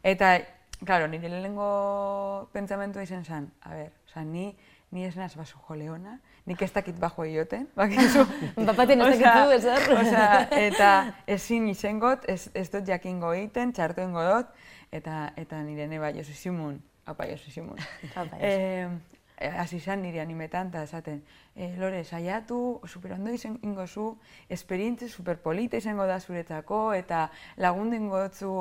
Eta, 0.04 0.38
claro, 0.86 1.08
nire 1.08 1.30
lehenengo 1.30 2.50
pentsamentua 2.54 3.04
izan 3.04 3.26
zen, 3.26 3.52
a 3.62 3.74
ber, 3.74 3.92
osea, 4.08 4.24
ni, 4.24 4.52
ni 4.92 5.06
ez 5.06 5.16
naz 5.18 5.34
basu 5.36 5.60
joleona, 5.68 6.18
nik 6.48 6.62
ez 6.64 6.72
dakit 6.74 7.00
bajo 7.00 7.26
eioten, 7.28 7.68
bakizu. 7.80 8.24
Bapaten 8.56 9.02
ez 9.02 9.20
dakit 9.20 9.42
du, 9.44 9.56
ezer. 9.58 9.90
Osea, 9.98 10.30
eta 10.62 10.92
ezin 11.38 11.68
izengot, 11.74 12.28
ez, 12.30 12.48
ez 12.54 12.70
dut 12.74 12.88
jakingo 12.88 13.34
egiten, 13.36 13.74
txartu 13.76 14.06
ingo 14.06 14.24
dut, 14.24 14.56
eta, 14.92 15.28
eta 15.36 15.62
nire 15.66 15.90
neba 15.92 16.14
Josu 16.16 16.36
Simun, 16.38 16.80
apa 17.06 17.28
Josu 17.34 17.52
Simun. 17.52 17.80
Apa, 18.14 18.38
Josu. 18.38 18.44
Eh, 18.48 19.17
hasi 19.38 19.78
izan 19.78 20.02
nire 20.02 20.22
animetan, 20.22 20.72
eta 20.72 20.84
esaten, 20.84 21.22
e, 21.56 21.70
Lore, 21.78 22.04
saiatu, 22.04 22.82
superondo 22.86 23.32
izango 23.34 23.86
zu, 23.88 24.08
esperientzi 24.50 25.10
superpolita 25.10 25.78
izango 25.78 26.08
da 26.10 26.20
zuretzako, 26.20 26.94
eta 26.94 27.28
lagundu 27.58 27.96
ingo 27.96 28.22
dutzu, 28.24 28.52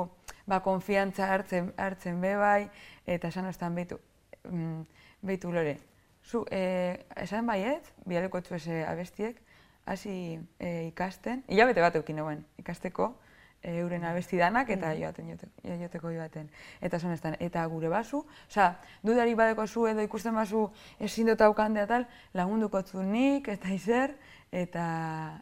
ba, 0.45 0.61
konfiantza 0.63 1.31
hartzen, 1.33 1.73
hartzen 1.77 2.21
be 2.21 2.35
bai, 2.37 2.69
eta 3.05 3.33
esan 3.33 3.49
ostan 3.49 3.75
behitu, 3.75 3.99
mm, 4.43 4.81
behitu 5.21 5.51
Lore, 5.51 5.77
zu, 6.23 6.45
e, 6.51 7.05
esan 7.15 7.47
baiet, 7.47 7.93
bialeko 8.05 8.37
etxuese 8.43 8.83
abestiek, 8.85 9.41
hasi 9.87 10.37
e, 10.59 10.87
ikasten, 10.91 11.43
hilabete 11.47 11.81
bat 11.81 11.95
eukin 11.95 12.21
ikasteko, 12.59 13.15
euren 13.63 14.03
abesti 14.05 14.37
danak, 14.37 14.69
eta 14.69 14.93
joaten, 14.95 15.27
joateko, 15.31 15.75
joateko 15.81 16.11
joaten. 16.11 16.49
Eta 16.81 16.97
esan 16.97 17.11
estan, 17.11 17.35
eta 17.39 17.65
gure 17.67 17.89
basu, 17.89 18.23
oza, 18.47 18.69
dudari 19.03 19.33
badeko 19.35 19.67
zu 19.67 19.87
edo 19.87 20.01
ikusten 20.05 20.35
basu 20.35 20.67
ezin 20.99 21.27
dut 21.27 21.41
aukandea 21.41 21.87
tal, 21.87 22.07
lagunduko 22.33 22.81
zu 22.83 23.03
nik, 23.03 23.47
eta 23.47 23.73
izer, 23.73 24.15
eta, 24.51 24.87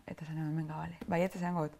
eta 0.08 0.26
zan 0.26 0.38
hemen 0.38 0.68
gabale, 0.68 0.98
baiet 1.08 1.36
esan 1.36 1.56
got. 1.56 1.76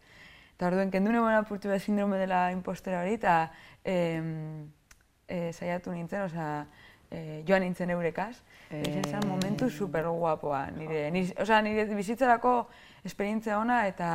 Eta 0.56 0.70
orduen, 0.70 0.90
kendu 0.90 1.12
nebuen 1.12 1.34
apurtu 1.36 1.68
behar 1.68 1.80
sindrome 1.80 2.18
dela 2.18 2.50
impostora 2.52 3.02
hori, 3.02 3.16
eta 3.18 3.50
e, 3.84 5.52
saiatu 5.52 5.92
nintzen, 5.92 6.28
oza, 6.30 6.66
e, 7.10 7.42
joan 7.48 7.62
nintzen 7.66 7.90
eurekaz. 7.90 8.36
E... 8.70 8.82
zen 9.02 9.26
momentu 9.28 9.70
super 9.70 10.06
guapoa, 10.08 10.66
nire, 10.74 11.10
nire, 11.10 11.34
oza, 11.42 11.60
nire 11.62 11.86
bizitzarako 11.94 12.58
esperientzia 13.04 13.58
ona 13.58 13.86
eta... 13.86 14.10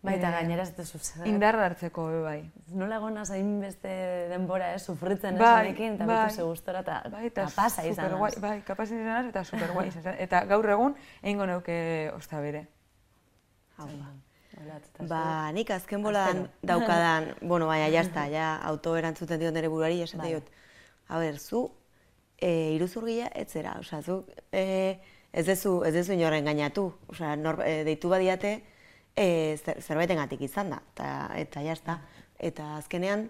Bai, 0.00 0.14
eta 0.16 0.30
gainera 0.32 0.64
ez 0.64 0.70
duzu 0.72 0.98
zer. 0.98 1.26
Indarra 1.28 1.66
hartzeko, 1.68 2.06
bai. 2.24 2.38
Nola 2.72 2.98
gona 3.02 3.26
zain 3.26 3.58
beste 3.60 3.90
denbora, 4.30 4.70
ez, 4.72 4.80
sufritzen 4.86 5.36
ez 5.36 5.42
bai, 5.42 5.66
honekin, 5.66 5.98
eta 5.98 6.06
bai, 6.08 6.22
bitu 6.24 6.40
ze 6.40 6.46
gustora, 6.48 6.80
eta 6.80 7.02
bai, 7.12 7.26
eta 7.28 7.44
kapasa 7.50 7.84
izan. 7.84 8.16
Guai, 8.16 8.30
bai, 8.40 8.54
kapasa 8.64 8.96
izan 8.96 9.28
eta 9.28 9.44
super 9.44 9.74
guai 9.76 9.90
izan. 9.90 10.16
Eta 10.24 10.40
gaur 10.48 10.72
egun, 10.76 10.96
egingo 11.20 11.50
neuke 11.52 11.76
osta 12.14 12.40
bere. 12.40 12.64
Hau, 13.76 13.90
ba. 13.98 14.14
Ba, 15.08 15.52
nik 15.56 15.70
azken 15.72 16.02
bolan 16.04 16.46
daukadan, 16.64 17.30
bueno, 17.52 17.68
baina, 17.68 17.92
jazta, 17.92 18.26
ja, 18.32 18.54
auto 18.72 18.96
erantzuten 18.96 19.40
diot 19.40 19.54
nire 19.56 19.68
buruari, 19.72 20.00
esan 20.04 20.24
bai. 20.24 20.32
diot, 20.32 20.50
a 21.08 21.20
ber, 21.20 21.38
zu, 21.38 21.66
e, 22.40 22.72
iruzurgia 22.74 23.30
etzera, 23.36 23.76
osea, 23.80 24.02
zu, 24.02 24.22
e, 24.52 24.98
ez 25.32 25.46
dezu, 25.46 25.80
ez 25.84 25.94
dezu 25.94 26.16
inorren 26.16 26.48
gainatu, 26.48 26.90
osea, 27.08 27.36
nor, 27.40 27.62
e, 27.64 27.82
deitu 27.88 28.12
badiate, 28.12 28.58
e, 29.20 29.58
zer, 29.58 29.82
zerbaitengatik 29.84 30.40
izan 30.48 30.72
da, 30.72 30.80
eta, 30.94 31.10
eta 31.40 31.66
jazta. 31.66 32.00
Eta 32.40 32.76
azkenean, 32.78 33.28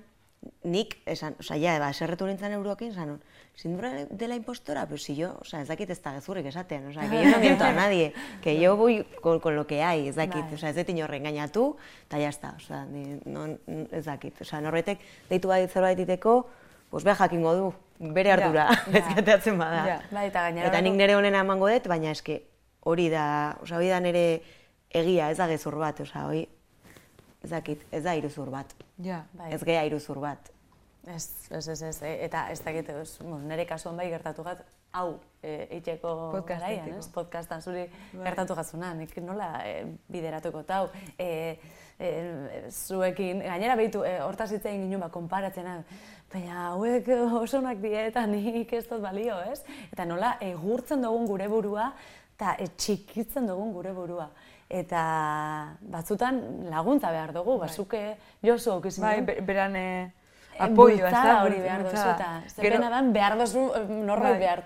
nik, 0.63 1.01
esan, 1.11 1.35
oza, 1.43 1.57
ja, 1.61 1.75
eba, 1.77 1.91
eserretu 1.91 2.29
nintzen 2.29 2.55
eurokin, 2.57 2.93
esan, 2.95 3.19
sindura 3.59 3.91
de 4.09 4.29
la 4.29 4.37
impostora, 4.39 4.87
pero 4.87 4.99
si 4.99 5.17
yo, 5.17 5.35
o 5.41 5.45
sea, 5.45 5.61
ez 5.61 5.69
dakit 5.69 5.91
ez 5.91 5.99
da 6.01 6.15
gezurrik 6.15 6.47
esaten, 6.49 6.87
o 6.89 6.93
sea, 6.95 7.09
que 7.11 7.25
yo 7.25 7.31
no 7.31 7.41
miento 7.43 7.65
a 7.65 7.73
nadie, 7.73 8.15
que 8.41 8.59
yo 8.59 8.77
voy 8.77 9.05
con, 9.21 9.41
con 9.41 9.57
lo 9.57 9.67
que 9.67 9.83
hay, 9.83 10.09
ez 10.09 10.17
dakit, 10.17 10.47
bai. 10.47 10.55
o 10.55 10.59
sea, 10.59 10.71
ez 10.71 10.77
dut 10.77 10.89
inorren 10.89 11.27
gainatu, 11.29 11.77
eta 12.07 12.23
jazta, 12.23 12.55
o 12.57 12.61
sea, 12.61 12.85
ni, 12.87 13.19
no, 13.27 13.59
ez 13.91 14.05
dakit, 14.07 14.41
o 14.41 14.45
sea, 14.45 14.63
norbetek 14.65 15.03
deitu 15.29 15.51
bai 15.51 15.67
zerbait 15.69 15.99
iteko, 15.99 16.47
pues 16.89 17.05
beha 17.05 17.19
jakingo 17.19 17.53
du, 17.55 17.75
bere 17.99 18.33
ardura, 18.33 18.71
ja, 18.71 18.87
ez 19.03 19.05
gateatzen 19.17 19.59
bada. 19.59 19.85
Ja. 19.85 19.99
Bai, 20.11 20.29
eta 20.31 20.47
gainera... 20.47 20.71
Eta 20.71 20.81
nik 20.81 20.97
nire 20.97 21.19
honena 21.19 21.45
emango 21.45 21.69
dut, 21.69 21.91
baina 21.91 22.15
eske 22.15 22.45
hori 22.81 23.11
da, 23.13 23.59
o 23.61 23.67
sea, 23.67 23.77
hori 23.77 23.93
da 23.93 24.01
nire 24.01 24.41
egia, 24.91 25.31
ez 25.31 25.39
da 25.39 25.47
gezur 25.51 25.77
bat, 25.79 26.01
oza, 26.03 26.25
hoi, 26.29 26.45
ez 27.41 27.51
dakit, 27.51 27.85
ez 27.95 28.03
da 28.05 28.15
iruzur 28.19 28.51
bat. 28.53 28.75
Ja. 29.03 29.25
Bai. 29.37 29.53
Ez 29.55 29.63
geha 29.65 29.85
iruzur 29.89 30.21
bat. 30.23 30.51
Ez, 31.07 31.25
ez, 31.51 31.67
ez, 31.69 31.81
ez, 31.83 31.97
e, 32.03 32.13
eta 32.27 32.49
ez 32.53 32.61
dakit, 32.61 32.91
ez, 32.93 33.17
bon, 33.25 33.41
nire 33.49 33.65
kasuan 33.69 33.97
bai 33.97 34.11
gertatu 34.13 34.45
gat, 34.45 34.61
hau, 34.99 35.15
e, 35.41 35.55
eiteko 35.79 36.43
garaian, 36.47 36.91
ez, 36.99 37.07
podcastan 37.15 37.63
zuri 37.63 37.87
bai. 37.87 38.25
gertatu 38.27 38.57
gatzuna, 38.59 38.93
nik 38.99 39.15
nola 39.25 39.53
e, 39.65 39.87
bideratuko 40.13 40.65
tau, 40.69 40.91
e, 41.17 41.57
e, 41.97 42.11
zuekin, 42.69 43.41
gainera 43.47 43.79
behitu, 43.81 44.05
e, 44.05 44.19
hortaz 44.27 44.51
hitz 44.53 44.65
egin 44.67 44.85
ginen, 44.89 45.01
ba, 45.01 45.09
konparatzen, 45.15 45.71
baina 46.31 46.67
hauek 46.69 47.09
oso 47.41 47.63
onak 47.63 47.81
die 47.81 47.97
eta 48.11 48.27
nik 48.29 48.75
ez 48.77 48.85
dut 48.91 49.01
balio, 49.03 49.41
ez? 49.49 49.63
Eta 49.95 50.05
nola, 50.05 50.37
egurtzen 50.45 51.07
dugun 51.07 51.27
gure 51.31 51.49
burua, 51.49 51.93
eta 52.35 52.59
e, 52.61 52.69
txikitzen 52.77 53.49
dugun 53.49 53.73
gure 53.73 53.97
burua 53.97 54.29
eta 54.71 55.77
batzutan 55.83 56.41
laguntza 56.71 57.11
behar 57.11 57.33
dugu, 57.35 57.59
bai. 57.59 57.67
bazuke 57.69 58.03
Josu 58.47 58.77
okizin 58.77 59.03
bai, 59.03 59.17
du. 59.21 59.35
beran 59.47 59.75
eh, 59.77 60.13
apoio, 60.59 61.07
ez 61.07 61.13
da? 61.13 61.43
hori 61.43 61.59
behar 61.59 61.83
duzu, 61.89 62.07
eta 62.15 62.31
zepena 62.49 62.91
dan 62.93 63.13
behar 63.13 63.37
duzu 63.41 63.67
eh, 63.75 63.85
norbait 63.91 64.37
bai. 64.37 64.41
behar, 64.45 64.65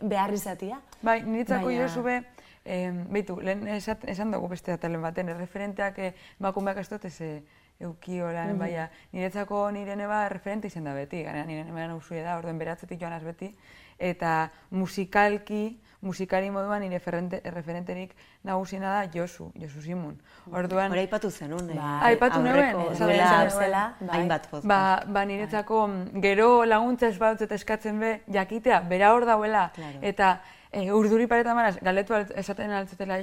behar 0.00 0.34
izatia. 0.34 0.80
Bai, 1.02 1.20
niretzako 1.26 1.68
Baina... 1.68 1.84
Josu 1.84 2.02
be, 2.06 2.16
eh, 2.64 2.90
behitu, 2.90 3.38
lehen 3.44 3.68
esan 3.68 4.32
dugu 4.32 4.48
beste 4.54 4.72
atalen 4.72 5.04
baten, 5.04 5.34
referenteak 5.36 5.98
eh, 5.98 6.12
bakumeak 6.40 6.80
ez 6.80 6.88
dut 6.88 7.04
ez 7.04 7.16
eukio 7.20 7.42
lan, 7.80 8.54
mm 8.54 8.58
baina 8.58 8.88
niretzako 9.12 9.70
nire 9.70 9.96
neba 9.96 10.28
referente 10.28 10.66
izan 10.66 10.84
da 10.84 10.94
beti, 10.94 11.22
gara 11.22 11.44
nire 11.44 11.64
neba 11.64 11.86
nauzuia 11.86 12.24
da, 12.24 12.38
orduen 12.38 12.58
beratzetik 12.58 13.00
joan 13.00 13.24
beti, 13.24 13.54
eta 13.98 14.50
musikalki, 14.70 15.78
musikari 16.00 16.50
moduan 16.50 16.82
nire 16.82 16.98
referenterik 16.98 18.14
nagusiena 18.44 18.92
da 18.94 19.10
Josu, 19.12 19.52
Josu 19.54 19.80
Simun. 19.82 20.18
Orduan... 20.52 20.90
Hora 20.90 21.00
aipatu 21.00 21.30
zen, 21.30 21.52
un? 21.52 21.70
Ba, 21.74 21.98
aipatu 22.06 22.40
nuen, 22.42 22.76
zela, 22.94 23.94
hainbat 24.10 24.46
foz. 24.46 24.64
Ba, 24.64 25.02
ba 25.06 25.24
niretzako 25.24 25.88
gero 26.22 26.64
laguntza 26.64 27.08
ez 27.08 27.18
eta 27.18 27.54
eskatzen 27.54 27.98
be, 27.98 28.20
jakitea, 28.28 28.80
bera 28.80 29.12
hor 29.12 29.26
dauela, 29.26 29.72
eta 30.02 30.40
e, 30.70 30.90
urduri 30.92 31.26
pareta 31.26 31.54
maraz, 31.54 31.76
galetu 31.82 32.14
esaten 32.14 32.70
altzetela, 32.70 33.18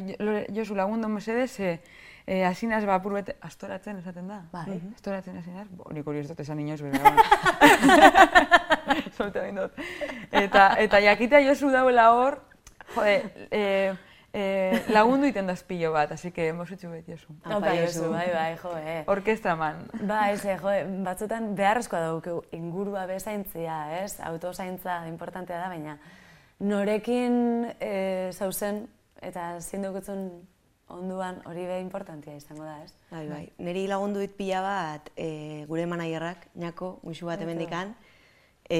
Josu 0.52 0.76
lagundu 0.76 1.08
mesedez, 1.08 1.60
e, 1.60 1.80
e, 2.25 2.43
asinaz 2.45 2.83
ba, 2.85 2.97
bete, 2.99 3.38
astoratzen 3.41 3.99
esaten 4.01 4.27
da. 4.27 4.41
Bai. 4.51 4.79
Astoratzen 4.95 5.38
asinaz, 5.38 5.67
bo, 5.69 5.89
nik 5.93 6.07
hori 6.07 6.23
ez 6.23 6.27
dut 6.29 6.39
esan 6.39 6.59
inoz, 6.59 6.81
bera. 6.81 7.13
Zolte 9.17 9.45
Eta, 10.31 10.75
eta 10.79 10.99
jakitea 11.01 11.41
Josu 11.47 11.71
dauela 11.71 12.11
hor, 12.13 12.41
Jode, 12.93 13.47
eh, 13.51 13.95
eh, 14.33 14.83
lagundu 14.93 15.27
iten 15.27 15.47
dazpillo 15.47 15.91
bat, 15.91 16.11
así 16.11 16.31
que 16.31 16.47
hemos 16.47 16.71
hecho 16.71 16.89
bet 16.91 17.07
Josu. 17.07 17.33
Apa, 17.43 17.59
bai, 17.59 17.79
Josu, 17.85 18.11
bai, 18.11 18.29
bai, 18.33 18.57
jo, 18.57 18.75
eh. 18.77 19.03
Orkestra 19.07 19.55
man. 19.55 19.88
Ba, 20.01 20.31
ez, 20.31 20.43
jo, 20.43 20.75
batzutan 21.03 21.55
beharrezkoa 21.55 21.99
dauke 21.99 22.35
ingurua 22.51 23.05
bezaintzia, 23.05 24.03
ez? 24.03 24.19
Autozaintza 24.19 25.07
importantea 25.07 25.59
da, 25.59 25.69
baina 25.69 25.97
norekin 26.59 27.73
eh, 27.79 28.31
zauzen 28.31 28.85
eta 29.21 29.55
zindukutzen 29.59 30.29
onduan 30.95 31.41
hori 31.45 31.65
be 31.67 31.79
importantia 31.84 32.36
izango 32.36 32.65
da, 32.65 32.79
ez? 32.84 32.93
Bai, 33.12 33.25
bai. 33.29 33.43
Neri 33.67 33.86
lagundu 33.91 34.23
dit 34.23 34.34
pila 34.38 34.62
bat 34.65 35.12
e, 35.15 35.65
gure 35.69 35.86
manaierrak, 35.89 36.47
Nako, 36.62 36.99
muixu 37.03 37.29
bat 37.29 37.41
emendikan, 37.41 37.93
e, 38.69 38.79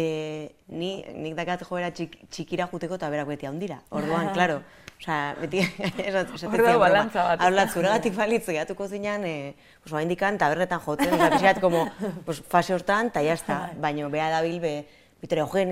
ni, 0.68 0.98
nik 1.14 1.36
dakat 1.38 1.68
joera 1.68 1.92
txik, 1.92 2.18
txikira 2.30 2.70
juteko 2.72 3.00
eta 3.00 3.12
berak 3.14 3.30
beti 3.34 3.50
handira. 3.50 3.82
Orduan, 3.96 4.32
klaro, 4.38 4.62
Osea, 4.96 5.36
beti 5.38 5.60
esatzen 6.08 6.50
Hor 6.50 6.64
da 6.64 6.76
balantza 6.80 7.24
bat. 7.28 7.42
Hablat 7.44 7.74
zuregatik 7.76 8.16
balitz 8.16 8.46
gehatuko 8.48 8.88
zinean, 8.88 9.26
eh, 9.28 9.56
pues 9.84 10.04
indikan 10.04 10.40
tabernetan 10.40 10.80
jotzen, 10.80 11.18
pixkat 11.20 11.60
como 11.62 11.86
pues 12.26 12.42
fase 12.42 12.74
hortan 12.74 13.12
ta 13.12 13.22
ya 13.22 13.34
está. 13.34 13.60
Bai. 13.76 13.82
Baino 13.92 14.10
bea 14.10 14.30
dabil 14.30 14.60
be 14.62 14.88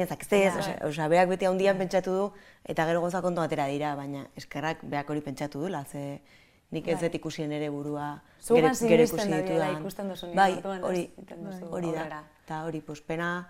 Zakestez, 0.08 0.54
bai. 0.56 0.76
osea, 0.90 1.08
beak 1.08 1.30
beti 1.30 1.46
handian 1.46 1.78
pentsatu 1.78 2.12
du 2.12 2.32
eta 2.64 2.86
gero 2.86 3.02
goza 3.02 3.22
kontu 3.22 3.42
atera 3.42 3.68
dira, 3.68 3.96
baina 3.96 4.28
eskerrak 4.36 4.84
beak 4.84 5.10
hori 5.10 5.22
pentsatu 5.22 5.62
dula, 5.62 5.84
ze 5.86 6.22
nik 6.72 6.88
ez 6.88 6.96
bai. 6.96 7.08
dut 7.08 7.16
ikusien 7.16 7.52
ere 7.52 7.70
burua 7.70 8.22
gero 8.48 8.70
ikusi 9.04 9.28
ditudan. 9.30 9.84
Bai, 10.36 10.62
hori, 10.82 11.12
hori 11.70 11.92
da. 11.92 12.24
Eta 12.46 12.64
hori, 12.66 12.82
pues 12.82 13.02
pena, 13.02 13.50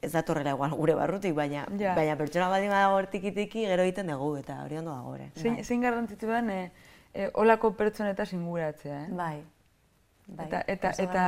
ez 0.00 0.12
datorrela 0.12 0.54
igual 0.56 0.74
gure 0.76 0.94
barrutik, 0.94 1.34
baina, 1.36 1.66
baina 1.70 2.16
pertsona 2.16 2.48
bat 2.48 2.64
dago 2.64 2.96
hortikitiki 2.96 3.66
gero 3.68 3.84
egiten 3.84 4.12
dugu, 4.12 4.36
eta 4.40 4.62
hori 4.64 4.78
ondo 4.80 4.94
dago, 4.94 5.14
ere. 5.16 5.30
Zein, 5.36 5.58
bai. 5.58 5.64
zein 5.64 5.82
garrantzitu 5.84 6.30
den, 6.30 6.50
e, 6.50 6.60
e, 7.12 7.28
olako 7.34 7.72
pertsoneta 7.76 8.24
singuratzea, 8.26 9.02
eh? 9.04 9.08
Bai. 9.10 9.42
bai. 10.26 10.46
Eta, 10.46 10.62
eta, 10.66 10.94
eta, 11.04 11.26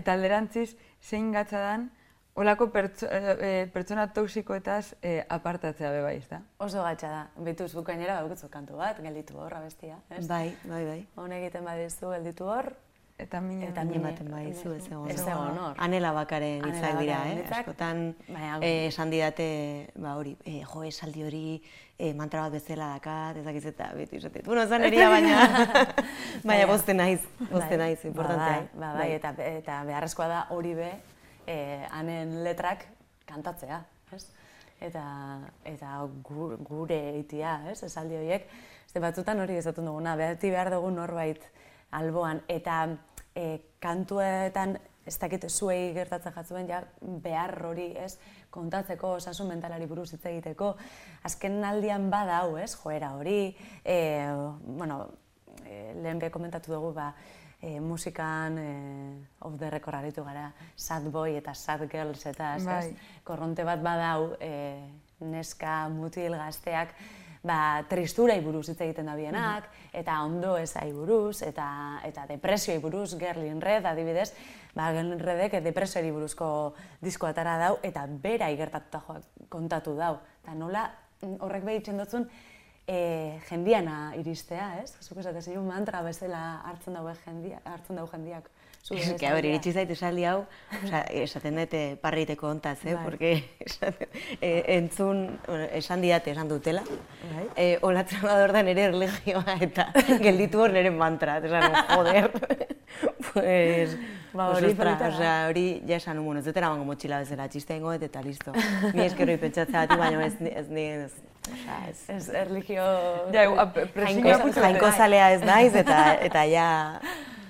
eta 0.00 0.16
alderantziz, 0.16 0.70
zein 1.02 1.32
gatza 1.32 1.60
dan, 1.60 1.90
olako 2.34 2.70
pertso, 2.74 3.06
e, 3.10 3.66
pertsona 3.72 4.08
toksikoetaz 4.12 4.94
e, 5.02 5.20
apartatzea 5.28 5.90
be 5.94 6.00
bai, 6.02 6.16
ezta? 6.18 6.40
Oso 6.58 6.82
gatza 6.82 7.10
da. 7.10 7.26
Bitu 7.46 7.68
zuk 7.68 7.86
gainera 7.86 8.20
baukutzu 8.22 8.50
kantu 8.50 8.80
bat, 8.80 8.98
gelditu 9.02 9.38
horra 9.38 9.60
bestia, 9.62 10.00
ez? 10.10 10.26
Bai, 10.28 10.56
bai, 10.64 10.82
bai. 10.86 10.98
Hone 11.20 11.38
egiten 11.42 11.64
badizu 11.64 12.10
gelditu 12.16 12.50
hor, 12.50 12.74
Eta 13.14 13.38
mina 13.40 13.68
eta 13.68 13.84
mina 13.86 14.00
ematen 14.00 14.26
bai 14.26 14.48
zu 14.58 14.72
ez 14.74 14.88
egon. 14.88 15.06
Ez 15.06 15.20
egon 15.22 15.58
hor. 15.62 15.76
Anela 15.78 16.10
bakaren 16.16 16.64
hitzak 16.66 16.96
dira, 16.98 17.20
eh? 17.30 17.44
Askotan 17.46 18.00
eh 18.58 18.88
esan 18.88 19.12
didate, 19.14 19.46
ba 19.94 20.16
hori, 20.18 20.34
eh 20.44 20.64
jo 20.66 20.82
esaldi 20.82 21.22
hori 21.22 21.62
eh 21.96 22.12
mantra 22.12 22.40
bat 22.42 22.56
bezala 22.58 22.88
dakat, 22.96 23.36
ez 23.36 23.44
dakiz 23.44 23.64
eta 23.70 23.92
beti 23.94 24.16
esate. 24.16 24.42
Bueno, 24.42 24.62
ez 24.62 24.70
neria 24.70 25.08
baina 25.14 25.46
baina 26.42 26.66
boste 26.66 26.92
naiz, 26.92 27.20
boste 27.38 27.76
bai. 27.76 27.78
naiz, 27.78 28.02
ba, 28.02 28.08
importantea. 28.08 28.58
Bai, 28.58 28.68
ba, 28.74 28.92
bai, 28.98 29.12
eta 29.12 29.34
eta 29.46 29.84
beharrezkoa 29.84 30.28
da 30.28 30.46
hori 30.50 30.74
be 30.74 30.90
eh 31.46 31.86
anen 31.90 32.42
letrak 32.44 32.86
kantatzea, 33.26 33.84
ez? 34.12 34.26
Eta 34.80 35.04
eta 35.64 36.08
gure 36.22 37.00
eitia, 37.16 37.60
ez? 37.70 37.82
Esaldi 37.82 38.16
horiek, 38.16 38.48
ze 38.92 39.00
batzutan 39.00 39.40
hori 39.40 39.56
ezatun 39.56 39.86
duguna, 39.86 40.16
beti 40.16 40.50
behar 40.50 40.70
dugu 40.70 40.90
norbait 40.90 41.42
alboan. 41.90 42.42
Eta 42.48 42.88
e, 43.34 43.58
kantuetan 43.80 44.78
ez 45.04 45.16
dakit 45.20 45.44
zuei 45.50 45.92
gertatzen 45.92 46.32
jatzuen, 46.32 46.68
ja, 46.68 46.80
behar 47.00 47.58
hori, 47.68 47.90
ez, 48.00 48.16
kontatzeko, 48.54 49.16
osasun 49.18 49.50
mentalari 49.52 49.86
buruz 49.90 50.08
hitz 50.14 50.24
egiteko, 50.30 50.74
azken 51.28 51.58
aldian 51.64 52.08
badau, 52.12 52.56
ez, 52.56 52.72
joera 52.80 53.12
hori, 53.18 53.54
e, 53.84 53.98
bueno, 54.64 55.02
e, 55.64 55.92
lehen 56.00 56.22
be 56.22 56.30
komentatu 56.32 56.72
dugu, 56.72 56.94
ba, 56.96 57.10
e, 57.64 57.80
musikan 57.80 58.58
e, 58.58 58.70
off 59.40 59.56
the 59.58 59.70
record 59.70 59.96
aritu 59.96 60.24
gara, 60.24 60.52
sad 60.76 61.08
boy 61.10 61.38
eta 61.38 61.54
sad 61.54 61.88
girls 61.88 62.26
eta 62.26 62.56
ez, 62.56 62.64
Bai. 62.66 62.96
korronte 63.24 63.64
bat 63.64 63.80
badau, 63.82 64.34
e, 64.40 64.84
neska, 65.24 65.88
mutil, 65.88 66.36
gazteak, 66.36 66.92
ba, 67.44 67.84
tristurai 67.88 68.40
buruz 68.44 68.68
hitz 68.68 68.80
egiten 68.84 69.08
da 69.08 69.14
bienak, 69.16 69.70
eta 69.96 70.18
ondo 70.26 70.56
ezai 70.60 70.90
buruz, 70.92 71.40
eta, 71.46 71.66
eta 72.04 72.26
depresioi 72.28 72.80
buruz, 72.82 73.14
Gerlin 73.20 73.62
Red 73.64 73.88
adibidez, 73.88 74.30
ba, 74.74 74.90
Gerlin 74.92 75.20
Redek 75.20 75.60
depresioari 75.64 76.12
buruzko 76.12 76.48
diskoa 77.00 77.32
atara 77.32 77.56
dau, 77.60 77.78
eta 77.82 78.04
bera 78.08 78.50
igertatuta 78.52 79.20
kontatu 79.48 79.96
dau. 79.96 80.18
Eta 80.42 80.56
nola 80.58 80.88
mm, 81.22 81.38
horrek 81.44 81.64
behitzen 81.68 82.00
dutzun, 82.00 82.28
e, 82.86 83.40
jendiana 83.48 84.14
iristea, 84.18 84.80
ez? 84.82 84.94
Zuk 85.00 85.18
esaten 85.22 85.64
mantra 85.66 86.02
bezala 86.02 86.60
hartzen 86.68 86.94
daue 86.94 87.14
jendia, 87.24 87.60
hartzen 87.64 87.96
dau 87.96 88.06
jendiak. 88.10 88.50
Ez 88.92 89.14
que, 89.16 89.30
ber, 89.32 89.46
iritsi 89.48 89.72
zait 89.72 89.88
esaldi 89.88 90.26
hau, 90.28 90.42
oza, 90.82 90.98
esaten 91.24 91.56
dute 91.56 91.78
parriteko 92.02 92.50
ontaz, 92.52 92.76
eh? 92.84 92.92
Bai. 92.92 93.04
Porque 93.04 93.30
esaten, 93.64 94.08
eh, 94.40 94.64
entzun, 94.76 95.38
bueno, 95.46 95.68
esan 95.72 96.04
didate 96.04 96.34
esan 96.34 96.50
dutela. 96.52 96.82
Bai. 97.30 97.46
Eh, 97.56 97.78
olatzen 97.80 98.20
bador 98.20 98.52
da 98.52 98.62
nire 98.62 98.90
erlegioa 98.90 99.56
eta 99.64 99.88
gelditu 100.20 100.60
hor 100.60 100.76
nire 100.76 100.92
mantra. 100.92 101.38
Esan, 101.38 101.80
joder. 101.94 102.30
pues, 103.32 103.96
Ba, 104.34 104.50
pues, 104.50 104.58
hori 104.58 104.72
ostra, 104.72 104.94
osea, 105.08 105.34
hori 105.48 105.66
ja 105.88 105.96
esan, 105.96 106.18
bueno, 106.24 106.40
ez 106.42 106.48
dut 106.48 106.56
eramango 106.58 106.84
motxila 106.84 107.20
bezala, 107.22 107.46
txiste 107.48 107.76
ingo 107.78 107.92
eta 107.94 108.20
listo. 108.20 108.52
Ni 108.92 109.04
eskerroi 109.06 109.38
pentsatzea 109.38 109.86
bati, 109.86 109.96
baina 110.00 110.26
ez, 110.26 110.40
ni- 110.42 110.50
ez, 110.50 110.68
ni, 110.68 110.86
ez, 111.06 111.12
ez. 111.88 112.04
Ez 112.08 112.28
erligio... 112.28 112.82
Ja, 113.32 113.44
a- 113.60 113.66
pre- 113.72 113.86
presioa 113.86 114.22
Jainko, 114.22 114.42
putzu 114.46 114.60
jainko 114.60 114.86
dute. 114.86 114.96
zalea 114.98 115.30
ez 115.32 115.42
naiz, 115.44 115.74
eta, 115.76 115.98
eta 116.24 116.44
ja, 116.48 116.66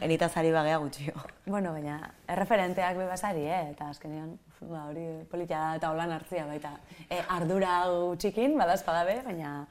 enitaz 0.05 0.33
ari 0.37 0.51
bagea 0.53 0.79
gutxio. 0.83 1.15
Bueno, 1.47 1.73
baina 1.73 1.99
erreferenteak 2.29 2.97
be 2.97 3.07
basari, 3.07 3.45
eh? 3.47 3.71
eta 3.71 3.89
azkenean 3.93 4.35
ba, 4.61 4.87
hori 4.89 5.05
polita 5.31 5.75
eta 5.77 5.91
holan 5.93 6.13
hartzia 6.13 6.47
baita. 6.49 6.75
E, 7.09 7.21
ardura 7.29 7.83
hau 7.85 8.15
txikin, 8.17 8.57
badazpada 8.59 9.05
be, 9.05 9.19
baina, 9.27 9.67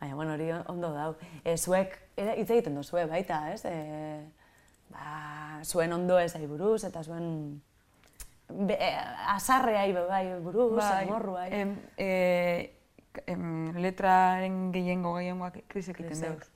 baina 0.00 0.14
bueno, 0.18 0.34
hori 0.34 0.50
ondo 0.66 0.92
dau. 0.94 1.14
E, 1.44 1.56
zuek, 1.56 1.94
hitz 2.16 2.48
egiten 2.50 2.74
duzue 2.80 3.06
baita, 3.06 3.42
ez? 3.52 3.62
E, 3.68 4.20
ba, 4.90 5.60
zuen 5.64 5.92
ondo 5.92 6.18
ezai 6.18 6.46
buruz, 6.48 6.82
eta 6.88 7.02
zuen 7.04 7.60
be, 8.48 8.74
e, 8.74 8.90
azarreai 9.36 9.92
be 9.92 10.06
bai 10.08 10.24
buruz, 10.40 10.72
bai, 10.80 11.06
morruai. 11.06 11.48
em, 11.52 11.76
e, 11.96 12.74
em, 13.26 13.72
letraren 13.76 14.70
gehiengo 14.72 15.14
gehiengoak 15.16 15.60
krisek 15.68 16.00
egiten 16.00 16.20
dauz. 16.20 16.48